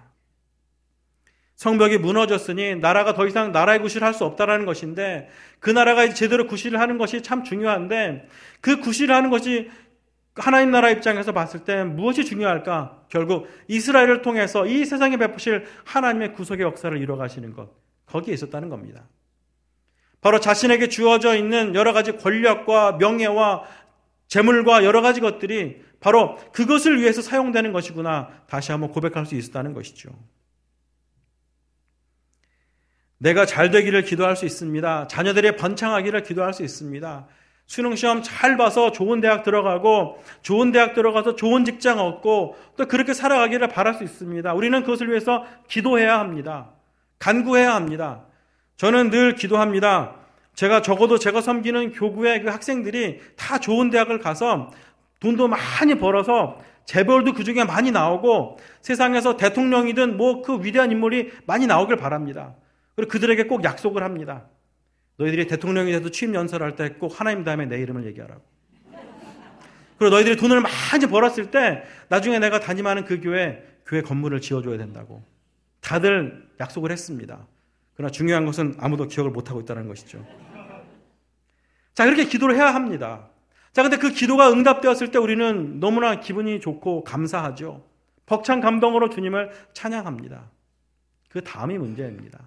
성벽이 1.60 1.98
무너졌으니 1.98 2.76
나라가 2.76 3.12
더 3.12 3.26
이상 3.26 3.52
나라의 3.52 3.82
구실을 3.82 4.06
할 4.06 4.14
수 4.14 4.24
없다라는 4.24 4.64
것인데 4.64 5.28
그 5.58 5.68
나라가 5.68 6.08
제대로 6.08 6.46
구실을 6.46 6.80
하는 6.80 6.96
것이 6.96 7.20
참 7.20 7.44
중요한데 7.44 8.26
그 8.62 8.80
구실을 8.80 9.14
하는 9.14 9.28
것이 9.28 9.70
하나님 10.34 10.70
나라 10.70 10.88
입장에서 10.88 11.32
봤을 11.32 11.60
때 11.60 11.84
무엇이 11.84 12.24
중요할까? 12.24 13.02
결국 13.10 13.46
이스라엘을 13.68 14.22
통해서 14.22 14.66
이 14.66 14.86
세상에 14.86 15.18
베푸실 15.18 15.66
하나님의 15.84 16.32
구속의 16.32 16.62
역사를 16.64 16.96
이뤄가시는 16.96 17.52
것. 17.52 17.68
거기에 18.06 18.32
있었다는 18.32 18.70
겁니다. 18.70 19.04
바로 20.22 20.40
자신에게 20.40 20.88
주어져 20.88 21.36
있는 21.36 21.74
여러 21.74 21.92
가지 21.92 22.16
권력과 22.16 22.92
명예와 22.92 23.64
재물과 24.28 24.84
여러 24.84 25.02
가지 25.02 25.20
것들이 25.20 25.82
바로 26.00 26.36
그것을 26.52 27.00
위해서 27.00 27.20
사용되는 27.20 27.72
것이구나 27.72 28.30
다시 28.46 28.72
한번 28.72 28.92
고백할 28.92 29.26
수 29.26 29.34
있었다는 29.34 29.74
것이죠. 29.74 30.10
내가 33.20 33.44
잘 33.44 33.70
되기를 33.70 34.02
기도할 34.02 34.34
수 34.34 34.46
있습니다. 34.46 35.06
자녀들의 35.08 35.56
번창하기를 35.56 36.22
기도할 36.22 36.54
수 36.54 36.62
있습니다. 36.62 37.26
수능 37.66 37.94
시험 37.94 38.22
잘 38.22 38.56
봐서 38.56 38.90
좋은 38.92 39.20
대학 39.20 39.42
들어가고 39.42 40.22
좋은 40.40 40.72
대학 40.72 40.94
들어가서 40.94 41.36
좋은 41.36 41.66
직장 41.66 42.00
얻고 42.00 42.56
또 42.78 42.88
그렇게 42.88 43.12
살아가기를 43.12 43.68
바랄 43.68 43.94
수 43.94 44.04
있습니다. 44.04 44.54
우리는 44.54 44.80
그것을 44.80 45.10
위해서 45.10 45.44
기도해야 45.68 46.18
합니다. 46.18 46.70
간구해야 47.18 47.74
합니다. 47.74 48.22
저는 48.78 49.10
늘 49.10 49.34
기도합니다. 49.34 50.16
제가 50.54 50.80
적어도 50.80 51.18
제가 51.18 51.42
섬기는 51.42 51.92
교구의 51.92 52.42
그 52.42 52.48
학생들이 52.48 53.20
다 53.36 53.58
좋은 53.58 53.90
대학을 53.90 54.18
가서 54.18 54.70
돈도 55.20 55.48
많이 55.48 55.94
벌어서 55.96 56.58
재벌도 56.86 57.34
그 57.34 57.44
중에 57.44 57.64
많이 57.64 57.90
나오고 57.90 58.56
세상에서 58.80 59.36
대통령이든 59.36 60.16
뭐 60.16 60.40
그 60.40 60.64
위대한 60.64 60.90
인물이 60.90 61.32
많이 61.46 61.66
나오길 61.66 61.96
바랍니다. 61.96 62.54
그리고 63.00 63.12
그들에게 63.12 63.44
꼭 63.44 63.64
약속을 63.64 64.02
합니다. 64.02 64.46
너희들이 65.16 65.46
대통령이 65.46 65.90
돼서 65.92 66.10
취임 66.10 66.34
연설할 66.34 66.76
때 66.76 66.90
꼭 66.98 67.18
하나님 67.18 67.44
다음에 67.44 67.64
내 67.64 67.80
이름을 67.80 68.04
얘기하라고. 68.06 68.42
그리고 69.96 70.14
너희들이 70.14 70.36
돈을 70.36 70.60
많이 70.60 71.06
벌었을 71.06 71.50
때 71.50 71.82
나중에 72.08 72.38
내가 72.38 72.60
담임하는 72.60 73.04
그 73.06 73.20
교회 73.20 73.64
교회 73.86 74.02
건물을 74.02 74.40
지어줘야 74.42 74.76
된다고. 74.76 75.22
다들 75.80 76.46
약속을 76.60 76.90
했습니다. 76.92 77.46
그러나 77.94 78.10
중요한 78.10 78.44
것은 78.44 78.74
아무도 78.78 79.08
기억을 79.08 79.30
못하고 79.30 79.60
있다는 79.60 79.88
것이죠. 79.88 80.24
자, 81.94 82.04
그렇게 82.04 82.24
기도를 82.26 82.54
해야 82.56 82.74
합니다. 82.74 83.28
자, 83.72 83.82
근데 83.82 83.96
그 83.96 84.10
기도가 84.10 84.52
응답되었을 84.52 85.10
때 85.10 85.18
우리는 85.18 85.80
너무나 85.80 86.20
기분이 86.20 86.60
좋고 86.60 87.04
감사하죠. 87.04 87.82
벅찬 88.26 88.60
감동으로 88.60 89.08
주님을 89.10 89.50
찬양합니다. 89.72 90.50
그 91.30 91.42
다음이 91.42 91.78
문제입니다. 91.78 92.40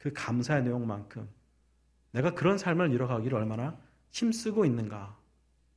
그 0.00 0.12
감사의 0.12 0.64
내용만큼 0.64 1.28
내가 2.10 2.34
그런 2.34 2.58
삶을 2.58 2.90
이뤄가기를 2.92 3.38
얼마나 3.38 3.78
힘쓰고 4.10 4.64
있는가. 4.64 5.16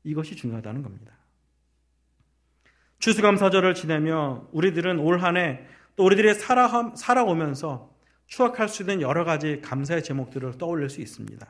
이것이 0.03 0.35
중요하다는 0.35 0.81
겁니다. 0.81 1.13
추수감사절을 2.99 3.75
지내며 3.75 4.47
우리들은 4.51 4.97
올 4.99 5.19
한 5.19 5.37
해 5.37 5.67
또 5.95 6.05
우리들이 6.05 6.33
살아, 6.33 6.95
살아오면서 6.95 7.93
추억할 8.25 8.67
수 8.67 8.81
있는 8.81 9.01
여러 9.01 9.23
가지 9.25 9.61
감사의 9.61 10.03
제목들을 10.03 10.57
떠올릴 10.57 10.89
수 10.89 11.01
있습니다. 11.01 11.47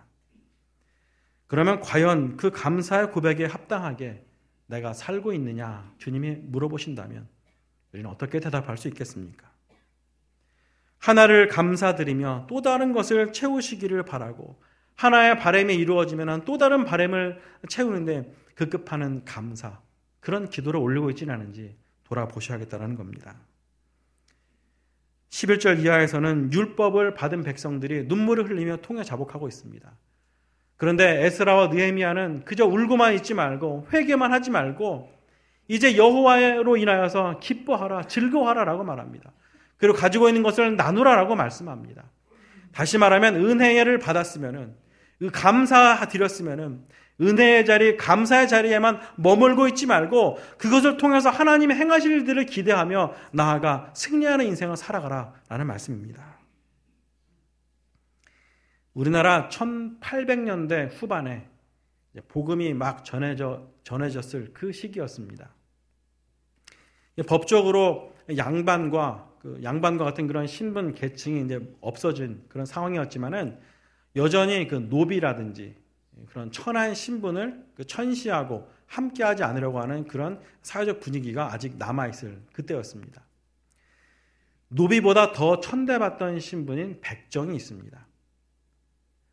그러면 1.48 1.80
과연 1.80 2.36
그 2.36 2.52
감사의 2.52 3.12
고백에 3.12 3.46
합당하게 3.46 4.26
내가 4.66 4.92
살고 4.94 5.34
있느냐 5.34 5.94
주님이 5.98 6.32
물어보신다면 6.32 7.28
우리는 7.94 8.10
어떻게 8.10 8.40
대답할 8.40 8.78
수 8.78 8.88
있겠습니까? 8.90 9.53
하나를 11.04 11.50
감사드리며 11.50 12.46
또 12.48 12.62
다른 12.62 12.94
것을 12.94 13.34
채우시기를 13.34 14.04
바라고 14.04 14.58
하나의 14.96 15.38
바램이 15.38 15.76
이루어지면 15.76 16.46
또 16.46 16.58
다른 16.58 16.86
바램을 16.86 17.42
채우는데 17.68 18.34
급급하는 18.56 19.26
감사 19.26 19.82
그런 20.22 20.50
기도를 20.50 20.80
올리고 20.80 21.10
있지는 21.10 21.34
않은지 21.34 21.76
돌아보셔야겠다는 22.06 22.96
겁니다. 22.96 23.36
11절 25.30 25.84
이하에서는 25.84 26.54
율법을 26.54 27.16
받은 27.16 27.44
백성들이 27.44 28.06
눈물을 28.06 28.50
흘리며 28.50 28.78
통해 28.78 29.04
자복하고 29.04 29.50
있습니다. 29.50 29.92
그런데 30.78 31.26
에스라와 31.26 31.68
느헤미야는 31.68 32.46
그저 32.46 32.66
울고만 32.66 33.16
있지 33.16 33.34
말고 33.34 33.88
회개만 33.92 34.32
하지 34.32 34.52
말고 34.52 35.12
이제 35.68 35.98
여호와로 35.98 36.78
인하여서 36.78 37.40
기뻐하라 37.40 38.04
즐거워하라라고 38.04 38.86
말합니다. 38.86 39.34
그리고 39.84 39.98
가지고 39.98 40.30
있는 40.30 40.44
것을 40.44 40.78
나누라라고 40.78 41.36
말씀합니다. 41.36 42.06
다시 42.72 42.98
말하면 42.98 43.36
은혜를 43.36 44.00
받았으면은 44.00 44.78
그 45.20 45.30
감사 45.30 46.08
드렸으면은 46.08 46.88
은혜의 47.20 47.66
자리, 47.66 47.98
감사의 47.98 48.48
자리에만 48.48 49.02
머물고 49.18 49.68
있지 49.68 49.86
말고 49.86 50.40
그것을 50.58 50.96
통해서 50.96 51.30
하나님의 51.30 51.76
행하실 51.76 52.14
일들을 52.14 52.46
기대하며 52.46 53.14
나아가 53.34 53.92
승리하는 53.94 54.46
인생을 54.46 54.78
살아가라 54.78 55.34
라는 55.50 55.68
말씀입니다. 55.68 56.38
우리나라 58.94 59.50
1800년대 59.50 60.92
후반에 60.94 61.50
복음이 62.30 62.74
막 62.74 63.04
전해져, 63.04 63.68
전해졌을 63.84 64.52
그 64.54 64.72
시기였습니다. 64.72 65.54
법적으로 67.28 68.16
양반과 68.38 69.33
그 69.44 69.60
양반과 69.62 70.06
같은 70.06 70.26
그런 70.26 70.48
신분 70.48 70.96
계층이 70.96 71.42
이제 71.42 71.60
없어진 71.82 72.42
그런 72.48 72.66
상황이었지만은 72.66 73.60
여전히 74.16 74.68
그 74.70 74.76
노비라든지 74.76 75.76
그런 76.30 76.50
천한 76.52 76.96
신분을 76.96 77.66
그 77.76 77.84
천시하고 77.84 78.72
함께하지 78.88 79.44
않으려고 79.44 79.82
하는 79.82 80.08
그런 80.08 80.40
사회적 80.62 81.02
분위기가 81.02 81.52
아직 81.52 81.76
남아 81.78 82.08
있을 82.08 82.42
그때였습니다. 82.54 83.22
노비보다 84.70 85.34
더 85.34 85.60
천대받던 85.60 86.40
신분인 86.40 87.02
백정이 87.02 87.54
있습니다. 87.54 88.08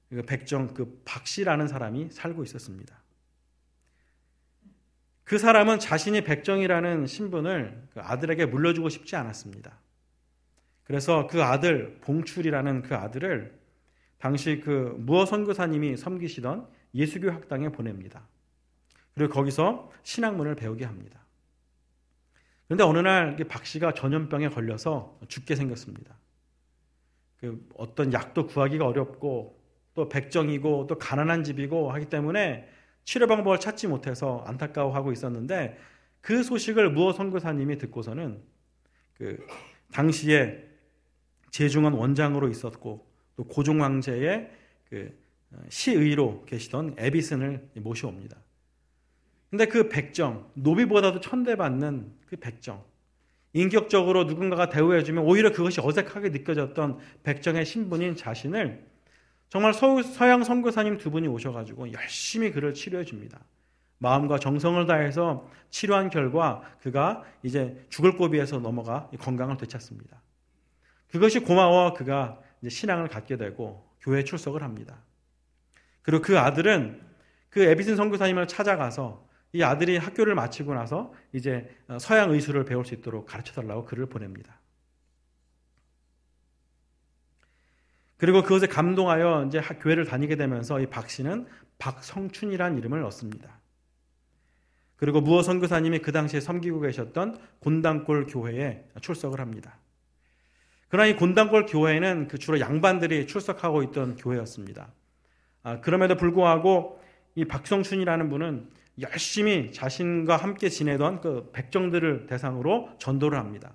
그 0.08 0.22
백정 0.22 0.74
그 0.74 1.02
박씨라는 1.04 1.68
사람이 1.68 2.10
살고 2.10 2.42
있었습니다. 2.42 3.00
그 5.22 5.38
사람은 5.38 5.78
자신이 5.78 6.24
백정이라는 6.24 7.06
신분을 7.06 7.86
그 7.92 8.00
아들에게 8.00 8.46
물려주고 8.46 8.88
싶지 8.88 9.14
않았습니다. 9.14 9.78
그래서 10.90 11.28
그 11.28 11.40
아들 11.40 11.98
봉출이라는 12.00 12.82
그 12.82 12.96
아들을 12.96 13.56
당시 14.18 14.58
그 14.58 14.96
무어 14.98 15.24
선교사님이 15.24 15.96
섬기시던 15.96 16.66
예수교 16.96 17.30
학당에 17.30 17.68
보냅니다. 17.68 18.26
그리고 19.14 19.32
거기서 19.32 19.92
신학문을 20.02 20.56
배우게 20.56 20.84
합니다. 20.84 21.24
그런데 22.66 22.82
어느 22.82 22.98
날 22.98 23.36
박 23.36 23.66
씨가 23.66 23.94
전염병에 23.94 24.48
걸려서 24.48 25.16
죽게 25.28 25.54
생겼습니다. 25.54 26.16
그 27.36 27.64
어떤 27.76 28.12
약도 28.12 28.48
구하기가 28.48 28.84
어렵고 28.84 29.62
또 29.94 30.08
백정이고 30.08 30.88
또 30.88 30.98
가난한 30.98 31.44
집이고 31.44 31.92
하기 31.92 32.06
때문에 32.06 32.68
치료 33.04 33.28
방법을 33.28 33.60
찾지 33.60 33.86
못해서 33.86 34.42
안타까워하고 34.44 35.12
있었는데 35.12 35.78
그 36.20 36.42
소식을 36.42 36.90
무어 36.90 37.12
선교사님이 37.12 37.78
듣고서는 37.78 38.42
그 39.14 39.38
당시에 39.92 40.69
재중원 41.50 41.94
원장으로 41.94 42.48
있었고 42.48 43.06
또 43.36 43.44
고종 43.44 43.82
황제의 43.82 44.50
그 44.88 45.18
어, 45.52 45.58
시의로 45.68 46.44
계시던 46.46 46.94
에비슨을 46.98 47.70
모셔옵니다. 47.76 48.36
근데 49.50 49.66
그 49.66 49.88
백정, 49.88 50.48
노비보다도 50.54 51.20
천대받는 51.20 52.12
그 52.26 52.36
백정, 52.36 52.84
인격적으로 53.52 54.24
누군가가 54.24 54.68
대우해주면 54.68 55.24
오히려 55.24 55.50
그것이 55.50 55.80
어색하게 55.80 56.28
느껴졌던 56.28 56.98
백정의 57.24 57.66
신분인 57.66 58.14
자신을 58.14 58.84
정말 59.48 59.74
서양 59.74 60.44
선교사님 60.44 60.98
두 60.98 61.10
분이 61.10 61.26
오셔가지고 61.26 61.92
열심히 61.92 62.52
그를 62.52 62.72
치료해 62.72 63.04
줍니다. 63.04 63.40
마음과 63.98 64.38
정성을 64.38 64.86
다해서 64.86 65.48
치료한 65.70 66.10
결과 66.10 66.62
그가 66.80 67.24
이제 67.42 67.84
죽을 67.90 68.16
고비에서 68.16 68.60
넘어가 68.60 69.10
건강을 69.18 69.56
되찾습니다. 69.56 70.20
그것이 71.10 71.40
고마워 71.40 71.94
그가 71.94 72.40
신앙을 72.66 73.08
갖게 73.08 73.36
되고 73.36 73.88
교회 74.00 74.24
출석을 74.24 74.62
합니다. 74.62 74.98
그리고 76.02 76.22
그 76.22 76.38
아들은 76.38 77.02
그 77.48 77.62
에비슨 77.62 77.96
선교사님을 77.96 78.48
찾아가서 78.48 79.28
이 79.52 79.62
아들이 79.62 79.96
학교를 79.96 80.34
마치고 80.34 80.74
나서 80.74 81.12
이제 81.32 81.68
서양 81.98 82.30
의술을 82.30 82.64
배울 82.64 82.84
수 82.84 82.94
있도록 82.94 83.26
가르쳐 83.26 83.52
달라고 83.52 83.84
글을 83.84 84.06
보냅니다. 84.06 84.60
그리고 88.16 88.42
그것에 88.42 88.66
감동하여 88.66 89.46
이제 89.48 89.60
교회를 89.60 90.04
다니게 90.04 90.36
되면서 90.36 90.80
이 90.80 90.86
박 90.86 91.08
씨는 91.10 91.46
박성춘이라는 91.78 92.78
이름을 92.78 93.02
얻습니다. 93.04 93.58
그리고 94.96 95.22
무어 95.22 95.42
선교사님이 95.42 96.00
그 96.00 96.12
당시에 96.12 96.40
섬기고 96.40 96.80
계셨던 96.80 97.38
곤당골 97.60 98.26
교회에 98.26 98.84
출석을 99.00 99.40
합니다. 99.40 99.78
그러나 100.90 101.06
이 101.06 101.14
곤당골 101.16 101.66
교회는 101.66 102.26
그 102.28 102.36
주로 102.36 102.58
양반들이 102.58 103.28
출석하고 103.28 103.84
있던 103.84 104.16
교회였습니다. 104.16 104.88
아, 105.62 105.80
그럼에도 105.80 106.16
불구하고 106.16 107.00
이 107.36 107.44
박성춘이라는 107.44 108.28
분은 108.28 108.68
열심히 109.00 109.72
자신과 109.72 110.36
함께 110.36 110.68
지내던 110.68 111.20
그 111.20 111.50
백정들을 111.52 112.26
대상으로 112.26 112.90
전도를 112.98 113.38
합니다. 113.38 113.72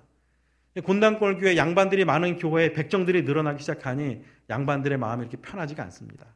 곤당골 0.84 1.38
교회 1.38 1.56
양반들이 1.56 2.04
많은 2.04 2.36
교회에 2.36 2.74
백정들이 2.74 3.22
늘어나기 3.22 3.60
시작하니 3.60 4.22
양반들의 4.50 4.98
마음이 4.98 5.22
이렇게 5.22 5.38
편하지가 5.38 5.82
않습니다. 5.84 6.26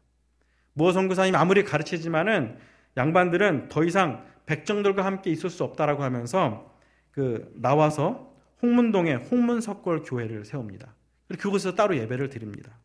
무어 0.72 0.92
선교사님 0.92 1.34
아무리 1.34 1.62
가르치지만은 1.62 2.56
양반들은 2.96 3.68
더 3.68 3.84
이상 3.84 4.25
백정들과 4.46 5.04
함께 5.04 5.30
있을 5.30 5.50
수 5.50 5.62
없다라고 5.62 6.02
하면서 6.02 6.75
그 7.10 7.52
나와서 7.54 8.29
홍문동에 8.62 9.14
홍문석골 9.14 10.02
교회를 10.02 10.45
세웁니다. 10.45 10.95
그리고 11.29 11.43
그곳에서 11.43 11.75
따로 11.75 11.97
예배를 11.97 12.29
드립니다. 12.29 12.79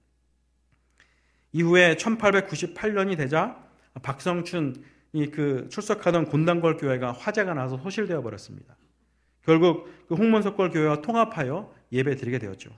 이후에 1.51 1.95
1898년이 1.95 3.17
되자 3.17 3.63
박성춘이 4.01 5.31
그 5.31 5.67
출석하던 5.69 6.25
곤단골 6.25 6.77
교회가 6.77 7.11
화재가 7.13 7.53
나서 7.53 7.77
소실되어 7.77 8.21
버렸습니다. 8.21 8.75
결국 9.43 9.89
그 10.07 10.15
홍문석골 10.15 10.71
교회와 10.71 11.01
통합하여 11.01 11.73
예배 11.91 12.15
드리게 12.15 12.39
되었죠. 12.39 12.71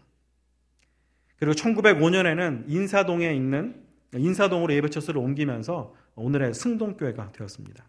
그리고 1.39 1.54
1905년에는 1.54 2.66
인사동에 2.68 3.34
있는 3.34 3.84
인사동으로 4.13 4.74
예배처소를 4.74 5.20
옮기면서 5.22 5.94
오늘의 6.16 6.54
승동교회가 6.54 7.32
되었습니다. 7.32 7.86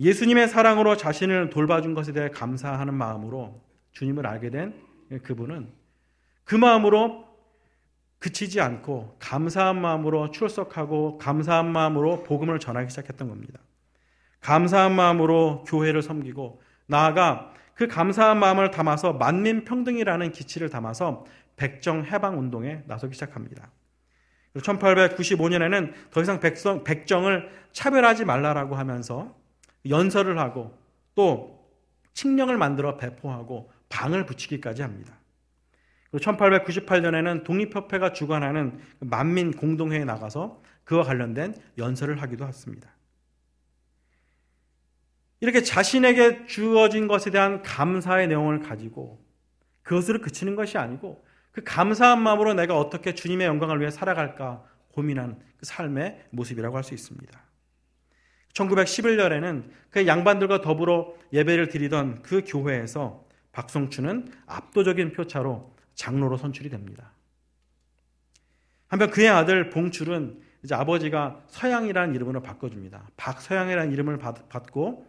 예수님의 0.00 0.48
사랑으로 0.48 0.96
자신을 0.96 1.50
돌봐준 1.50 1.94
것에 1.94 2.12
대해 2.12 2.30
감사하는 2.30 2.94
마음으로 2.94 3.60
주님을 3.92 4.26
알게 4.26 4.48
된 4.50 4.74
그분은 5.22 5.68
그 6.44 6.54
마음으로 6.54 7.28
그치지 8.18 8.60
않고 8.60 9.16
감사한 9.18 9.80
마음으로 9.80 10.30
출석하고 10.30 11.18
감사한 11.18 11.70
마음으로 11.70 12.22
복음을 12.22 12.58
전하기 12.58 12.90
시작했던 12.90 13.28
겁니다. 13.28 13.60
감사한 14.40 14.94
마음으로 14.94 15.64
교회를 15.66 16.02
섬기고 16.02 16.62
나아가 16.86 17.52
그 17.74 17.86
감사한 17.86 18.38
마음을 18.38 18.70
담아서 18.70 19.12
만민 19.14 19.64
평등이라는 19.64 20.32
기치를 20.32 20.70
담아서 20.70 21.24
백정 21.56 22.04
해방 22.04 22.38
운동에 22.38 22.82
나서기 22.86 23.14
시작합니다. 23.14 23.70
1895년에는 24.56 25.92
더 26.10 26.22
이상 26.22 26.40
백성, 26.40 26.84
백정을 26.84 27.50
차별하지 27.72 28.24
말라라고 28.24 28.76
하면서 28.76 29.39
연설을 29.88 30.38
하고 30.38 30.78
또 31.14 31.60
칙령을 32.14 32.56
만들어 32.56 32.96
배포하고 32.96 33.70
방을 33.88 34.26
붙이기까지 34.26 34.82
합니다. 34.82 35.18
그리고 36.10 36.24
1898년에는 36.32 37.44
독립협회가 37.44 38.12
주관하는 38.12 38.78
그 38.98 39.04
만민 39.04 39.52
공동회에 39.52 40.04
나가서 40.04 40.62
그와 40.84 41.04
관련된 41.04 41.54
연설을 41.78 42.20
하기도 42.20 42.46
했습니다. 42.46 42.90
이렇게 45.40 45.62
자신에게 45.62 46.46
주어진 46.46 47.08
것에 47.08 47.30
대한 47.30 47.62
감사의 47.62 48.28
내용을 48.28 48.60
가지고 48.60 49.24
그것으로 49.82 50.20
그치는 50.20 50.54
것이 50.54 50.76
아니고 50.76 51.24
그 51.52 51.62
감사한 51.64 52.22
마음으로 52.22 52.54
내가 52.54 52.78
어떻게 52.78 53.14
주님의 53.14 53.46
영광을 53.46 53.80
위해 53.80 53.90
살아갈까 53.90 54.64
고민한 54.92 55.40
그 55.58 55.66
삶의 55.66 56.26
모습이라고 56.30 56.76
할 56.76 56.84
수 56.84 56.94
있습니다. 56.94 57.49
1911년에는 58.54 59.64
그 59.90 60.06
양반들과 60.06 60.60
더불어 60.60 61.14
예배를 61.32 61.68
드리던 61.68 62.22
그 62.22 62.42
교회에서 62.46 63.24
박성춘은 63.52 64.32
압도적인 64.46 65.12
표차로 65.12 65.74
장로로 65.94 66.36
선출이 66.36 66.70
됩니다. 66.70 67.12
한편 68.88 69.10
그의 69.10 69.28
아들 69.28 69.70
봉출은 69.70 70.40
이제 70.64 70.74
아버지가 70.74 71.44
서양이라는 71.48 72.14
이름으로 72.14 72.42
바꿔줍니다. 72.42 73.08
박서양이라는 73.16 73.92
이름을 73.92 74.18
받고 74.18 75.06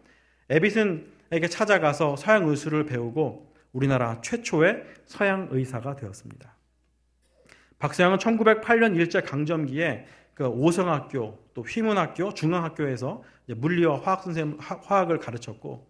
에빗은에게 0.49 1.47
찾아가서 1.49 2.15
서양 2.15 2.47
의술을 2.47 2.85
배우고 2.85 3.53
우리나라 3.73 4.21
최초의 4.21 4.83
서양 5.05 5.47
의사가 5.51 5.95
되었습니다. 5.95 6.55
박서양은 7.79 8.17
1908년 8.17 8.95
일제 8.95 9.21
강점기에 9.21 10.05
그 10.41 10.47
오성학교, 10.47 11.37
또 11.53 11.61
휘문학교, 11.61 12.33
중앙학교에서 12.33 13.21
물리와 13.45 14.01
화학 14.01 14.23
선생 14.23 14.57
화학을 14.59 15.19
가르쳤고 15.19 15.87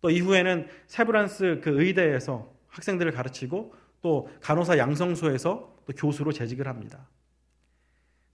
또 0.00 0.10
이후에는 0.10 0.68
세브란스 0.86 1.62
그 1.64 1.82
의대에서 1.82 2.48
학생들을 2.68 3.10
가르치고 3.10 3.74
또 4.00 4.28
간호사 4.40 4.78
양성소에서 4.78 5.48
또 5.84 5.92
교수로 5.96 6.30
재직을 6.30 6.68
합니다. 6.68 7.08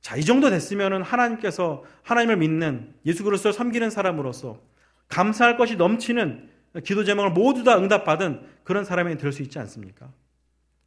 자, 0.02 0.16
이 0.16 0.24
정도 0.26 0.50
됐으면은 0.50 1.02
하나님께서 1.02 1.82
하나님을 2.02 2.36
믿는 2.36 2.92
예수 3.06 3.24
그리스도를 3.24 3.54
섬기는 3.54 3.88
사람으로서 3.88 4.60
감사할 5.08 5.56
것이 5.56 5.76
넘치는 5.76 6.50
기도 6.84 7.04
제목을 7.04 7.30
모두 7.30 7.64
다 7.64 7.78
응답받은 7.78 8.46
그런 8.64 8.84
사람이 8.84 9.16
될 9.16 9.32
수 9.32 9.40
있지 9.40 9.58
않습니까? 9.60 10.12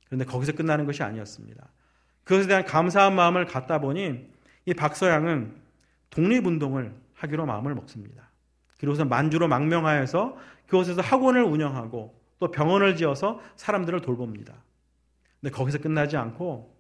그런데 0.05 0.25
거기서 0.25 0.51
끝나는 0.51 0.85
것이 0.85 1.01
아니었습니다. 1.01 1.67
그것에 2.25 2.47
대한 2.47 2.63
감사한 2.63 3.15
마음을 3.15 3.45
갖다 3.45 3.81
보니 3.81 4.36
이 4.67 4.73
박서양은 4.73 5.55
독립운동을 6.09 6.93
하기로 7.15 7.45
마음을 7.45 7.73
먹습니다. 7.73 8.29
그리고서 8.77 9.05
만주로 9.05 9.47
망명하여서 9.47 10.37
그곳에서 10.67 11.01
학원을 11.01 11.41
운영하고 11.43 12.13
또 12.37 12.51
병원을 12.51 12.97
지어서 12.97 13.41
사람들을 13.55 14.01
돌봅니다. 14.01 14.53
근데 15.39 15.55
거기서 15.55 15.79
끝나지 15.79 16.17
않고 16.17 16.75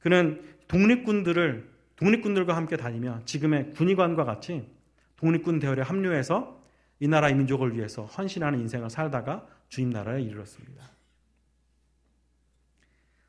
그는 0.00 0.44
독립군들을 0.68 1.70
독립군들과 1.96 2.54
함께 2.54 2.76
다니며 2.76 3.22
지금의 3.24 3.72
군의관과 3.72 4.24
같이 4.24 4.68
독립군 5.16 5.60
대열에 5.60 5.80
합류해서 5.80 6.62
이 7.00 7.08
나라 7.08 7.28
의 7.28 7.34
민족을 7.34 7.74
위해서 7.74 8.04
헌신하는 8.04 8.60
인생을 8.60 8.90
살다가 8.90 9.46
주님 9.68 9.90
나라에 9.90 10.20
이르렀습니다. 10.22 10.90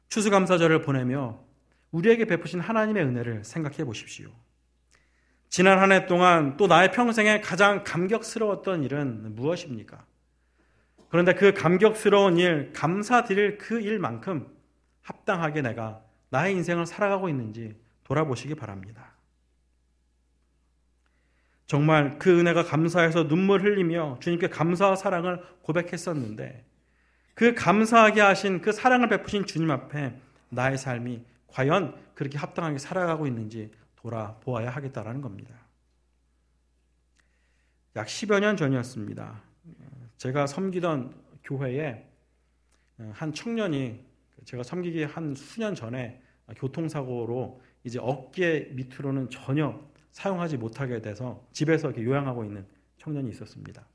추수감사절을 0.10 0.82
보내며 0.82 1.40
우리에게 1.92 2.26
베푸신 2.26 2.60
하나님의 2.60 3.04
은혜를 3.04 3.44
생각해 3.44 3.86
보십시오. 3.86 4.30
지난 5.50 5.80
한 5.80 5.92
해 5.92 6.06
동안 6.06 6.58
또 6.58 6.68
나의 6.68 6.92
평생에 6.92 7.40
가장 7.40 7.84
감격스러웠던 7.84 8.84
일은 8.84 9.36
무엇입니까? 9.36 10.06
그런데 11.10 11.34
그 11.34 11.54
감격스러운 11.54 12.38
일, 12.38 12.74
감사드릴 12.74 13.58
그 13.58 13.80
일만큼 13.80 14.54
합당하게 15.02 15.62
내가 15.62 16.02
나의 16.30 16.54
인생을 16.56 16.86
살아가고 16.86 17.30
있는지 17.30 17.80
돌아보시기 18.04 18.56
바랍니다. 18.56 19.14
정말 21.68 22.20
그 22.20 22.40
은혜가 22.40 22.64
감사해서 22.64 23.28
눈물 23.28 23.64
흘리며 23.64 24.18
주님께 24.22 24.50
감사와 24.50 24.96
사랑을 24.96 25.42
고백했었는데 25.62 26.66
그 27.34 27.54
감사하게 27.54 28.22
하신 28.22 28.62
그 28.62 28.72
사랑을 28.72 29.10
베푸신 29.10 29.46
주님 29.46 29.72
앞에 29.72 30.16
나의 30.50 30.78
삶이 30.78 31.24
과연 31.48 31.96
그렇게 32.14 32.38
합당하게 32.38 32.78
살아가고 32.78 33.28
있는지 33.28 33.72
돌아보아야 33.96 34.70
하겠다라는 34.70 35.22
겁니다. 35.22 35.56
약 37.96 38.08
10여 38.08 38.40
년 38.40 38.58
전이었습니다. 38.58 39.42
제가 40.18 40.48
섬기던 40.48 41.14
교회에 41.44 42.06
한 43.12 43.34
청년이 43.34 44.04
제가 44.46 44.64
섬기기 44.64 45.04
한 45.04 45.36
수년 45.36 45.76
전에 45.76 46.22
교통사고로 46.58 47.62
이제 47.84 48.00
어깨 48.02 48.70
밑으로는 48.72 49.30
전혀 49.30 49.82
사용하지 50.12 50.58
못하게 50.58 51.02
돼서 51.02 51.46
집에서 51.52 51.90
이렇게 51.90 52.04
요양하고 52.04 52.44
있는 52.44 52.66
청년이 52.98 53.30
있었습니다. 53.32 53.86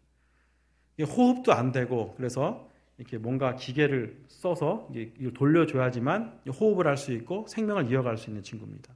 호흡도 1.01 1.53
안 1.53 1.73
되고 1.73 2.15
그래서 2.17 2.70
이렇게 3.01 3.17
뭔가 3.17 3.57
기계를 3.57 4.15
써서 4.29 4.87
이걸 4.95 5.33
돌려줘야지만 5.33 6.43
호흡을 6.49 6.87
할 6.87 6.99
수 6.99 7.13
있고 7.15 7.47
생명을 7.49 7.91
이어갈 7.91 8.19
수 8.19 8.29
있는 8.29 8.43
친구입니다. 8.43 8.95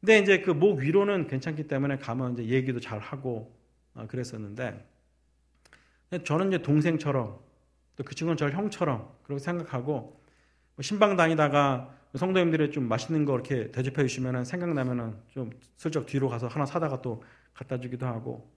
근데 0.00 0.18
이제 0.20 0.40
그 0.40 0.52
목 0.52 0.78
위로는 0.78 1.26
괜찮기 1.26 1.68
때문에 1.68 1.98
가면 1.98 2.32
이제 2.32 2.44
얘기도 2.46 2.80
잘 2.80 2.98
하고 2.98 3.54
어, 3.94 4.06
그랬었는데 4.08 4.88
저는 6.24 6.48
이제 6.48 6.62
동생처럼 6.62 7.38
또 7.96 8.04
그 8.04 8.14
친구는 8.14 8.38
저를 8.38 8.54
형처럼 8.54 9.12
그렇게 9.22 9.44
생각하고 9.44 10.18
뭐 10.74 10.82
신방 10.82 11.16
다니다가 11.16 11.94
성도님들이 12.16 12.70
좀 12.70 12.88
맛있는 12.88 13.26
거 13.26 13.34
이렇게 13.34 13.70
대접해 13.70 14.06
주시면은 14.06 14.44
생각나면은 14.46 15.14
좀 15.28 15.50
슬쩍 15.76 16.06
뒤로 16.06 16.30
가서 16.30 16.46
하나 16.48 16.64
사다가 16.64 17.02
또 17.02 17.22
갖다 17.52 17.78
주기도 17.78 18.06
하고 18.06 18.50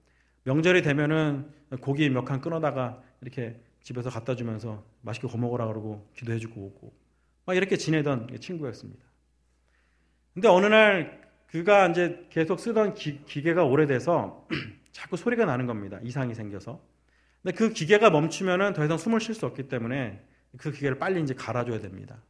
명절이 0.46 0.82
되면은 0.84 1.52
고기 1.82 2.10
몇 2.10 2.24
칸 2.24 2.40
끊어다가 2.40 3.02
이렇게 3.22 3.60
집에서 3.84 4.10
갖다 4.10 4.36
주면서 4.36 4.84
맛있게 5.02 5.28
거 5.28 5.38
먹으라 5.38 5.68
그러고 5.68 6.10
기도해 6.16 6.40
주고 6.40 6.62
오고 6.62 6.94
막 7.46 7.56
이렇게 7.56 7.78
지내던 7.78 8.38
친구였습니다. 8.40 9.04
근데 10.34 10.48
어느 10.48 10.66
날 10.66 11.22
그가 11.48 11.88
이제 11.88 12.26
계속 12.32 12.60
쓰던 12.60 12.96
기, 12.96 13.24
계가 13.26 13.64
오래돼서 13.64 14.48
자꾸 14.92 15.18
소리가 15.18 15.46
나는 15.46 15.68
겁니다. 15.68 16.00
이상이 16.02 16.34
생겨서. 16.34 16.82
근데 17.44 17.56
그 17.56 17.70
기계가 17.70 18.10
멈추면은 18.10 18.74
더 18.74 18.84
이상 18.86 18.98
숨을 18.98 19.20
쉴 19.20 19.36
수 19.36 19.46
없기 19.46 19.68
때문에 19.68 20.24
그 20.58 20.72
기계를 20.72 20.98
빨리 20.98 21.22
이제 21.22 21.34
갈아줘야 21.34 21.80
됩니다. 21.80 22.24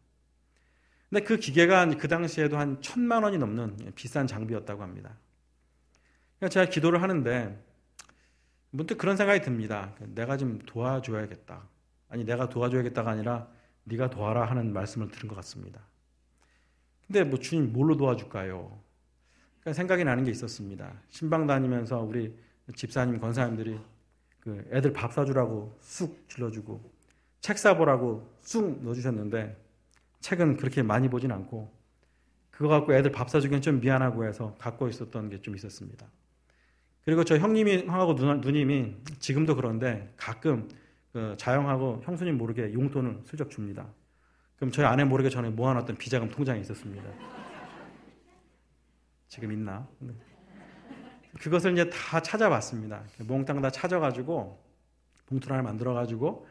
근데 1.09 1.23
그 1.23 1.37
기계가 1.37 1.85
그 1.97 2.07
당시에도 2.07 2.57
한 2.57 2.81
천만 2.81 3.23
원이 3.23 3.37
넘는 3.37 3.93
비싼 3.95 4.25
장비였다고 4.25 4.81
합니다. 4.81 5.17
그러니까 6.39 6.49
제가 6.49 6.65
기도를 6.65 7.01
하는데 7.01 7.63
문득 8.75 8.97
그런 8.97 9.15
생각이 9.15 9.41
듭니다. 9.41 9.93
내가 9.99 10.35
좀 10.35 10.57
도와줘야겠다. 10.65 11.61
아니 12.09 12.23
내가 12.23 12.49
도와줘야겠다가 12.49 13.11
아니라 13.11 13.47
네가 13.83 14.09
도와라 14.09 14.45
하는 14.45 14.73
말씀을 14.73 15.09
들은 15.11 15.29
것 15.29 15.35
같습니다. 15.35 15.79
근데 17.05 17.23
뭐 17.23 17.37
주님 17.37 17.71
뭘로 17.71 17.95
도와줄까요? 17.97 18.81
그러니까 19.59 19.73
생각이 19.73 20.03
나는 20.03 20.23
게 20.23 20.31
있었습니다. 20.31 20.91
신방 21.11 21.45
다니면서 21.45 22.01
우리 22.01 22.35
집사님, 22.75 23.19
권사님들이 23.19 23.79
그 24.39 24.67
애들 24.71 24.91
밥 24.91 25.13
사주라고 25.13 25.77
쑥 25.79 26.27
질러주고 26.27 26.81
책 27.41 27.59
사보라고 27.59 28.27
쑥 28.41 28.83
넣어주셨는데 28.83 29.55
책은 30.21 30.57
그렇게 30.57 30.81
많이 30.81 31.09
보진 31.09 31.31
않고 31.31 31.71
그거 32.49 32.69
갖고 32.69 32.95
애들 32.95 33.11
밥 33.11 33.29
사주기엔 33.29 33.61
좀 33.61 33.79
미안하고 33.81 34.25
해서 34.25 34.55
갖고 34.57 34.87
있었던 34.87 35.29
게 35.29 35.41
좀 35.41 35.55
있었습니다. 35.55 36.07
그리고 37.05 37.23
저 37.23 37.37
형님이 37.37 37.87
하고 37.87 38.15
누 38.15 38.51
님이 38.51 38.95
지금도 39.19 39.55
그런데 39.55 40.13
가끔 40.15 40.69
그 41.11 41.35
자영하고 41.37 42.01
형수님 42.03 42.37
모르게 42.37 42.73
용돈을 42.73 43.21
슬쩍 43.25 43.49
줍니다. 43.49 43.87
그럼 44.55 44.71
저희 44.71 44.85
아내 44.85 45.03
모르게 45.03 45.29
전에 45.29 45.49
모아놨던 45.49 45.97
비자금 45.97 46.29
통장에 46.29 46.59
있었습니다. 46.61 47.03
지금 49.27 49.51
있나? 49.51 49.87
그것을 51.39 51.73
이제 51.73 51.89
다 51.89 52.21
찾아봤습니다. 52.21 53.03
몽땅 53.19 53.61
다 53.61 53.69
찾아가지고 53.69 54.63
봉투를 55.25 55.57
하나 55.57 55.63
만들어가지고 55.63 56.47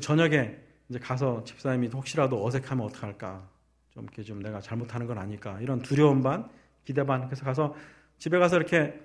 저녁에 0.00 0.58
이제 0.88 0.98
가서 0.98 1.42
집사님이 1.44 1.88
혹시라도 1.88 2.44
어색하면 2.46 2.86
어떡할까? 2.86 3.48
좀 3.90 4.04
이렇게 4.04 4.22
좀 4.22 4.40
내가 4.42 4.60
잘못하는 4.60 5.06
건 5.06 5.18
아닐까? 5.18 5.58
이런 5.60 5.80
두려움 5.80 6.22
반, 6.22 6.48
기대 6.84 7.04
반. 7.04 7.26
그래서 7.26 7.44
가서 7.44 7.74
집에 8.18 8.38
가서 8.38 8.56
이렇게 8.56 9.00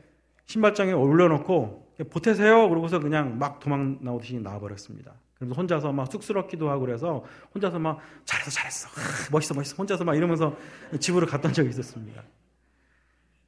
신발장에 0.45 0.91
올려놓고 0.93 1.93
보태세요. 2.09 2.69
그러고서 2.69 2.99
그냥 2.99 3.37
막 3.37 3.59
도망 3.59 3.97
나오듯이 4.01 4.39
나와버렸습니다. 4.39 5.13
그래서 5.37 5.55
혼자서 5.55 5.91
막 5.91 6.09
쑥스럽기도 6.11 6.69
하고 6.69 6.81
그래서 6.81 7.23
혼자서 7.53 7.79
막 7.79 7.99
잘했어, 8.25 8.51
잘했어, 8.51 8.87
멋있어, 9.31 9.53
멋있어. 9.53 9.75
혼자서 9.75 10.03
막 10.03 10.15
이러면서 10.15 10.55
집으로 10.99 11.27
갔던 11.27 11.53
적이 11.53 11.69
있었습니다. 11.69 12.23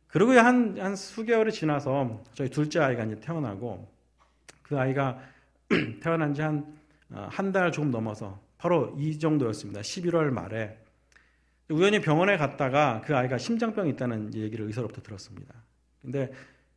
그리고 0.08 0.32
한, 0.34 0.78
한 0.80 0.96
수개월이 0.96 1.52
지나서 1.52 2.24
저희 2.34 2.50
둘째 2.50 2.80
아이가 2.80 3.04
이제 3.04 3.20
태어나고 3.20 3.88
그 4.62 4.80
아이가 4.80 5.20
태어난 6.02 6.34
지 6.34 6.42
한, 6.42 6.66
어, 7.12 7.28
한달 7.30 7.72
조금 7.72 7.92
넘어서 7.92 8.40
바로 8.58 8.96
이 8.98 9.20
정도였습니다. 9.20 9.82
11월 9.82 10.30
말에 10.30 10.78
우연히 11.70 12.00
병원에 12.00 12.38
갔다가 12.38 13.02
그 13.04 13.16
아이가 13.16 13.38
심장병이 13.38 13.92
있다는 13.92 14.34
얘기를 14.36 14.66
의사로부터 14.66 15.02
들었습니다. 15.02 15.54
근데 16.02 16.32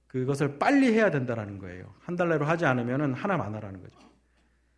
그것을 0.09 0.59
빨리 0.59 0.93
해야 0.93 1.11
된다라는 1.11 1.59
거예요. 1.59 1.95
한 2.01 2.17
달 2.17 2.29
내로 2.31 2.45
하지 2.47 2.65
않으면 2.67 3.15
하나만 3.15 3.47
안 3.47 3.55
하라는 3.55 3.81
거죠. 3.83 3.99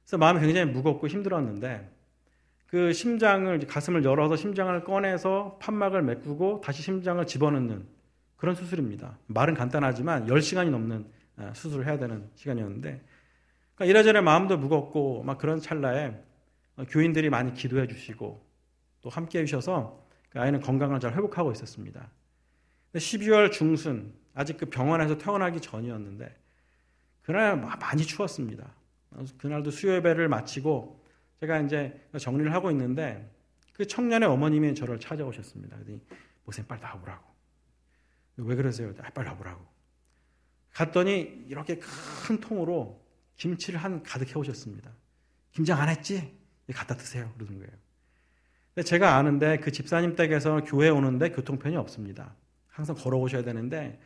그래서 0.05 0.19
마음이 0.19 0.41
굉장히 0.41 0.71
무겁고 0.73 1.07
힘들었는데 1.09 1.89
그 2.67 2.93
심장을 2.93 3.59
가슴을 3.67 4.05
열어서 4.05 4.37
심장을 4.37 4.85
꺼내서 4.85 5.59
판막을 5.61 6.03
메꾸고 6.03 6.61
다시 6.61 6.83
심장을 6.83 7.25
집어넣는 7.27 7.87
그런 8.37 8.55
수술입니다. 8.55 9.19
말은 9.27 9.55
간단하지만 9.55 10.27
10시간이 10.27 10.71
넘는 10.71 11.07
아, 11.37 11.53
수술을 11.55 11.87
해야 11.87 11.99
되는 11.99 12.29
시간이었는데 12.35 13.03
그러니까 13.75 13.85
이래저래 13.91 14.21
마음도 14.21 14.59
무겁고 14.59 15.23
막 15.23 15.39
그런 15.39 15.61
찰나에 15.61 16.15
교인들이 16.89 17.31
많이 17.31 17.55
기도해 17.55 17.87
주시고 17.87 18.45
또 19.03 19.11
함께 19.11 19.41
해 19.41 19.45
주셔서 19.45 20.05
그 20.29 20.41
아이는 20.41 20.61
건강을 20.61 21.01
잘 21.01 21.15
회복하고 21.15 21.51
있었습니다. 21.53 22.09
12월 22.95 23.51
중순 23.53 24.13
아직 24.35 24.57
그 24.57 24.67
병원에서 24.67 25.19
퇴원하기 25.19 25.61
전이었는데 25.61 26.37
그날 27.23 27.57
많이 27.57 28.03
추웠습니다. 28.03 28.75
그날도 29.39 29.71
수요 29.71 29.95
예배를 29.95 30.29
마치고 30.29 31.05
제가 31.41 31.61
이제 31.61 32.01
정리를 32.19 32.53
하고 32.53 32.71
있는데 32.71 33.31
그 33.73 33.87
청년의 33.87 34.29
어머님이 34.29 34.75
저를 34.75 35.01
찾아오셨습니다. 35.01 35.77
목사님 36.45 36.69
빨리 36.69 36.81
나오라고. 36.81 37.31
왜 38.37 38.55
그러세요? 38.55 38.93
아, 39.01 39.11
빨리 39.11 39.29
와보라고. 39.29 39.65
갔더니 40.73 41.45
이렇게 41.49 41.79
큰 41.79 42.41
통으로 42.41 43.01
김치를 43.37 43.81
한 43.83 44.03
가득 44.03 44.35
해오셨습니다. 44.35 44.91
김장 45.53 45.81
안 45.81 45.89
했지? 45.89 46.39
갖다 46.73 46.97
드세요. 46.97 47.33
그러는 47.37 47.59
거예요. 47.59 47.73
근데 48.75 48.87
제가 48.87 49.17
아는데 49.17 49.59
그 49.59 49.73
집사님 49.73 50.15
댁에서 50.15 50.63
교회 50.65 50.89
오는데 50.89 51.31
교통편이 51.31 51.77
없습니다. 51.77 52.35
항상 52.69 52.95
걸어오셔야 52.97 53.43
되는데 53.43 54.01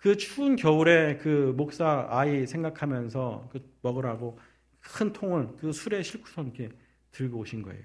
그 0.00 0.16
추운 0.16 0.56
겨울에 0.56 1.18
그 1.18 1.52
목사 1.56 2.06
아이 2.10 2.46
생각하면서 2.46 3.50
그 3.52 3.70
먹으라고 3.82 4.38
큰 4.80 5.12
통을 5.12 5.48
그 5.58 5.72
술에 5.72 6.02
싣고서 6.02 6.42
이렇게 6.42 6.70
들고 7.12 7.38
오신 7.40 7.62
거예요. 7.62 7.82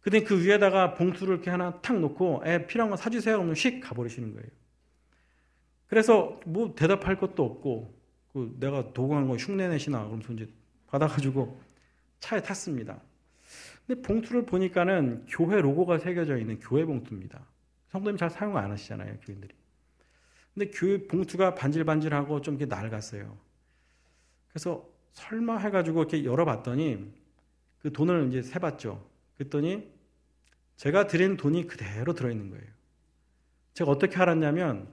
근데 0.00 0.22
그 0.22 0.42
위에다가 0.42 0.94
봉투를 0.94 1.34
이렇게 1.34 1.50
하나 1.50 1.80
탁 1.82 1.98
놓고 1.98 2.42
애 2.46 2.66
필요한 2.66 2.90
거 2.90 2.96
사주세요. 2.96 3.36
그러면 3.36 3.54
휙 3.54 3.80
가버리시는 3.80 4.32
거예요. 4.32 4.48
그래서 5.86 6.40
뭐 6.46 6.74
대답할 6.74 7.18
것도 7.18 7.44
없고 7.44 7.94
그 8.32 8.56
내가 8.58 8.92
도구한 8.94 9.28
거 9.28 9.36
흉내내시나 9.36 10.04
그러면서 10.04 10.32
이제 10.32 10.48
받아가지고 10.86 11.60
차에 12.20 12.40
탔습니다. 12.40 13.00
근데 13.86 14.00
봉투를 14.00 14.46
보니까는 14.46 15.26
교회 15.28 15.60
로고가 15.60 15.98
새겨져 15.98 16.38
있는 16.38 16.58
교회 16.60 16.84
봉투입니다. 16.86 17.46
성도님 17.88 18.16
잘 18.16 18.30
사용 18.30 18.56
안 18.56 18.70
하시잖아요, 18.70 19.18
교인들이. 19.22 19.54
근데 20.54 20.70
교회 20.70 21.06
봉투가 21.06 21.54
반질반질하고 21.54 22.40
좀 22.42 22.54
이렇게 22.56 22.66
낡았어요. 22.74 23.36
그래서 24.48 24.88
설마 25.12 25.58
해가지고 25.58 26.00
이렇게 26.00 26.24
열어봤더니 26.24 27.12
그 27.80 27.92
돈을 27.92 28.28
이제 28.28 28.42
세봤죠. 28.42 29.04
그랬더니 29.36 29.92
제가 30.76 31.06
드린 31.06 31.36
돈이 31.36 31.66
그대로 31.66 32.14
들어있는 32.14 32.50
거예요. 32.50 32.64
제가 33.74 33.90
어떻게 33.90 34.16
알았냐면 34.16 34.88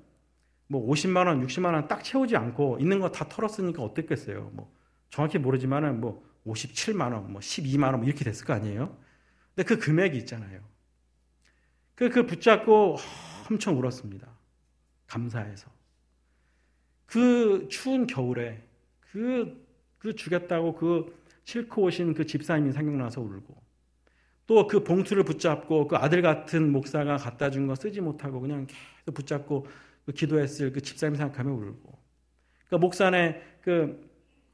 뭐 0.67 0.87
50만 0.91 1.27
원, 1.27 1.45
60만 1.45 1.73
원 1.73 1.87
딱 1.87 2.03
채우지 2.03 2.35
않고 2.35 2.77
있는 2.79 2.99
거 2.99 3.11
다 3.11 3.27
털었으니까 3.27 3.83
어땠겠어요. 3.83 4.51
뭐 4.53 4.73
정확히 5.09 5.37
모르지만은 5.37 6.01
뭐 6.01 6.25
57만 6.47 7.13
원, 7.13 7.31
뭐 7.31 7.41
12만 7.41 7.91
원뭐 7.91 8.03
이렇게 8.05 8.23
됐을 8.23 8.45
거 8.45 8.53
아니에요. 8.53 8.97
근데 9.53 9.67
그 9.67 9.77
금액이 9.79 10.17
있잖아요. 10.19 10.61
그, 11.95 12.09
그 12.09 12.25
붙잡고 12.25 12.97
엄청 13.49 13.77
울었습니다. 13.77 14.27
감사해서. 15.11 15.69
그 17.05 17.67
추운 17.69 18.07
겨울에 18.07 18.63
그, 19.11 19.65
그 19.97 20.15
주겠다고 20.15 20.75
그 20.75 21.13
싣고 21.43 21.83
오신 21.83 22.13
그 22.13 22.25
집사님이 22.25 22.71
생각나서 22.71 23.21
울고 23.21 23.61
또 24.47 24.67
그 24.67 24.83
봉투를 24.83 25.23
붙잡고 25.23 25.87
그 25.87 25.95
아들 25.95 26.21
같은 26.21 26.71
목사가 26.71 27.17
갖다 27.17 27.49
준 27.49 27.67
거 27.67 27.75
쓰지 27.75 28.01
못하고 28.01 28.39
그냥 28.41 28.67
계속 28.67 29.13
붙잡고 29.13 29.67
그 30.05 30.11
기도했을 30.13 30.71
그 30.71 30.81
집사님 30.81 31.15
생각하면 31.15 31.53
울고. 31.53 31.97
그러니까 32.67 32.77
목사네 32.77 33.41
그 33.61 34.09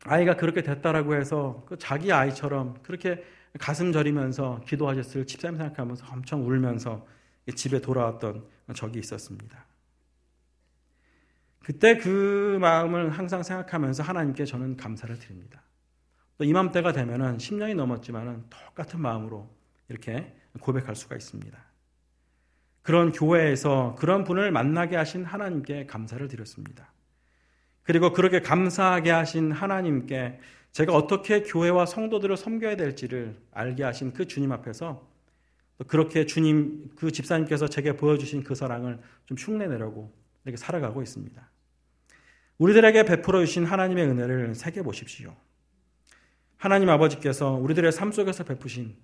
아이가 0.05 0.35
그렇게 0.35 0.61
됐다라고 0.61 1.15
해서 1.15 1.63
그 1.67 1.77
자기 1.77 2.11
아이처럼 2.11 2.75
그렇게 2.83 3.23
가슴 3.59 3.91
저리면서 3.91 4.61
기도하셨을 4.67 5.25
집사님 5.25 5.57
생각하면서 5.57 6.05
엄청 6.11 6.45
울면서 6.45 7.05
집에 7.55 7.79
돌아왔던 7.81 8.45
적이 8.75 8.99
있었습니다. 8.99 9.65
그때 11.67 11.97
그 11.97 12.57
마음을 12.61 13.09
항상 13.09 13.43
생각하면서 13.43 14.01
하나님께 14.01 14.45
저는 14.45 14.77
감사를 14.77 15.19
드립니다. 15.19 15.61
또 16.37 16.45
이맘때가 16.45 16.93
되면은 16.93 17.39
10년이 17.39 17.75
넘었지만은 17.75 18.45
똑같은 18.49 19.01
마음으로 19.01 19.53
이렇게 19.89 20.33
고백할 20.61 20.95
수가 20.95 21.17
있습니다. 21.17 21.57
그런 22.83 23.11
교회에서 23.11 23.97
그런 23.99 24.23
분을 24.23 24.49
만나게 24.49 24.95
하신 24.95 25.25
하나님께 25.25 25.87
감사를 25.87 26.25
드렸습니다. 26.29 26.93
그리고 27.83 28.13
그렇게 28.13 28.39
감사하게 28.39 29.11
하신 29.11 29.51
하나님께 29.51 30.39
제가 30.71 30.93
어떻게 30.93 31.43
교회와 31.43 31.85
성도들을 31.85 32.37
섬겨야 32.37 32.77
될지를 32.77 33.35
알게 33.51 33.83
하신 33.83 34.13
그 34.13 34.25
주님 34.25 34.53
앞에서 34.53 35.05
그렇게 35.87 36.25
주님, 36.25 36.91
그 36.95 37.11
집사님께서 37.11 37.67
제게 37.67 37.97
보여주신 37.97 38.45
그 38.45 38.55
사랑을 38.55 39.01
좀 39.25 39.35
흉내내려고 39.37 40.13
이렇게 40.45 40.55
살아가고 40.55 41.01
있습니다. 41.01 41.56
우리들에게 42.57 43.03
베풀어 43.03 43.45
주신 43.45 43.65
하나님의 43.65 44.07
은혜를 44.07 44.55
새겨 44.55 44.83
보십시오. 44.83 45.35
하나님 46.57 46.89
아버지께서 46.89 47.51
우리들의 47.51 47.91
삶 47.91 48.11
속에서 48.11 48.43
베푸신 48.43 48.95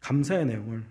감사의 0.00 0.46
내용을 0.46 0.84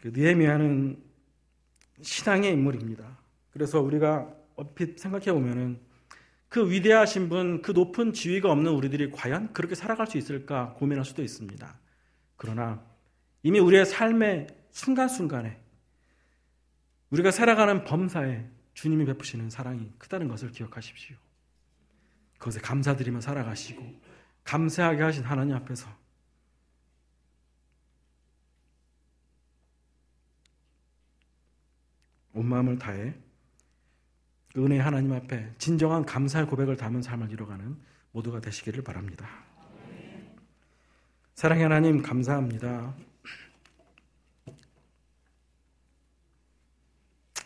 그 0.00 0.08
느헤미야는 0.14 1.02
신앙의 2.00 2.52
인물입니다. 2.52 3.18
그래서 3.50 3.80
우리가 3.80 4.32
얼핏 4.56 4.98
생각해 4.98 5.32
보면은 5.32 5.80
그 6.48 6.70
위대하신 6.70 7.28
분, 7.28 7.60
그 7.60 7.72
높은 7.72 8.12
지위가 8.12 8.50
없는 8.50 8.72
우리들이 8.72 9.10
과연 9.10 9.52
그렇게 9.52 9.74
살아갈 9.74 10.06
수 10.06 10.16
있을까 10.16 10.74
고민할 10.74 11.04
수도 11.04 11.22
있습니다. 11.22 11.78
그러나 12.36 12.82
이미 13.42 13.58
우리의 13.58 13.84
삶의 13.84 14.46
순간순간에 14.70 15.60
우리가 17.10 17.30
살아가는 17.30 17.84
범사에 17.84 18.46
주님이 18.74 19.06
베푸시는 19.06 19.50
사랑이 19.50 19.90
크다는 19.98 20.28
것을 20.28 20.52
기억하십시오. 20.52 21.16
그것에 22.38 22.60
감사드리며 22.60 23.20
살아가시고 23.20 24.00
감사하게 24.44 25.02
하신 25.02 25.24
하나님 25.24 25.54
앞에서 25.56 25.88
온 32.38 32.46
마음을 32.46 32.78
다해 32.78 33.14
은혜 34.56 34.78
하나님 34.78 35.12
앞에 35.12 35.52
진정한 35.58 36.06
감사의 36.06 36.46
고백을 36.46 36.76
담은 36.76 37.02
삶을 37.02 37.32
이뤄가는 37.32 37.76
모두가 38.12 38.40
되시기를 38.40 38.84
바랍니다. 38.84 39.28
사랑의 41.34 41.64
하나님 41.64 42.00
감사합니다. 42.00 42.94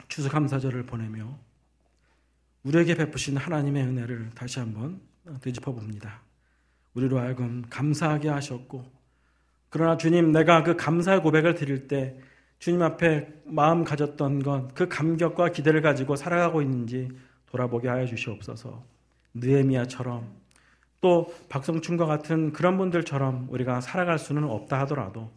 추수 0.09 0.28
감사절을 0.28 0.85
보내며 0.85 1.38
우리에게 2.62 2.94
베푸신 2.94 3.38
하나님의 3.38 3.85
은혜를 3.85 4.31
다시 4.35 4.59
한번 4.59 5.00
되짚어 5.40 5.72
봅니다. 5.72 6.20
우리로 6.92 7.18
하여금 7.18 7.62
감사하게 7.70 8.28
하셨고 8.28 8.92
그러나 9.70 9.96
주님 9.96 10.33
내가 10.33 10.62
그 10.62 10.76
감사의 10.76 11.22
고백을 11.22 11.55
드릴 11.55 11.88
때 11.88 12.20
주님 12.62 12.81
앞에 12.81 13.27
마음 13.44 13.83
가졌던 13.83 14.44
것, 14.44 14.72
그 14.72 14.87
감격과 14.88 15.48
기대를 15.48 15.83
가지고 15.83 16.14
살아가고 16.14 16.62
있는지 16.62 17.09
돌아보게 17.46 17.88
하여 17.88 18.07
주시옵소서. 18.07 18.85
느에미아처럼 19.35 20.31
또 21.01 21.35
박성춘과 21.48 22.07
같은 22.07 22.53
그런 22.53 22.79
분들처럼 22.79 23.48
우리가 23.51 23.81
살아갈 23.81 24.16
수는 24.16 24.44
없다 24.44 24.79
하더라도 24.83 25.29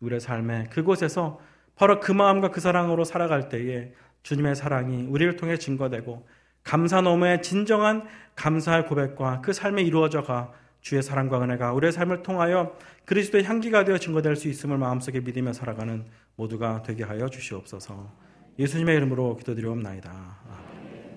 우리의 0.00 0.20
삶에 0.20 0.64
그곳에서 0.64 1.40
바로 1.76 1.98
그 1.98 2.12
마음과 2.12 2.50
그 2.50 2.60
사랑으로 2.60 3.04
살아갈 3.04 3.48
때에 3.48 3.94
주님의 4.22 4.54
사랑이 4.54 5.06
우리를 5.06 5.36
통해 5.36 5.56
증거되고 5.56 6.28
감사 6.62 7.00
너머의 7.00 7.40
진정한 7.40 8.06
감사의 8.34 8.86
고백과 8.86 9.40
그 9.40 9.54
삶에 9.54 9.80
이루어져가 9.80 10.52
주의 10.80 11.02
사랑과 11.02 11.42
은혜가 11.42 11.72
우리의 11.72 11.92
삶을 11.92 12.22
통하여 12.22 12.76
그리스도의 13.04 13.44
향기가 13.44 13.84
되어 13.84 13.98
증거될 13.98 14.36
수 14.36 14.48
있음을 14.48 14.78
마음속에 14.78 15.20
믿으며 15.20 15.52
살아가는 15.52 16.04
모두가 16.36 16.82
되게 16.82 17.04
하여 17.04 17.28
주시옵소서. 17.28 18.10
예수님의 18.58 18.96
이름으로 18.96 19.36
기도드리옵나이다. 19.36 20.39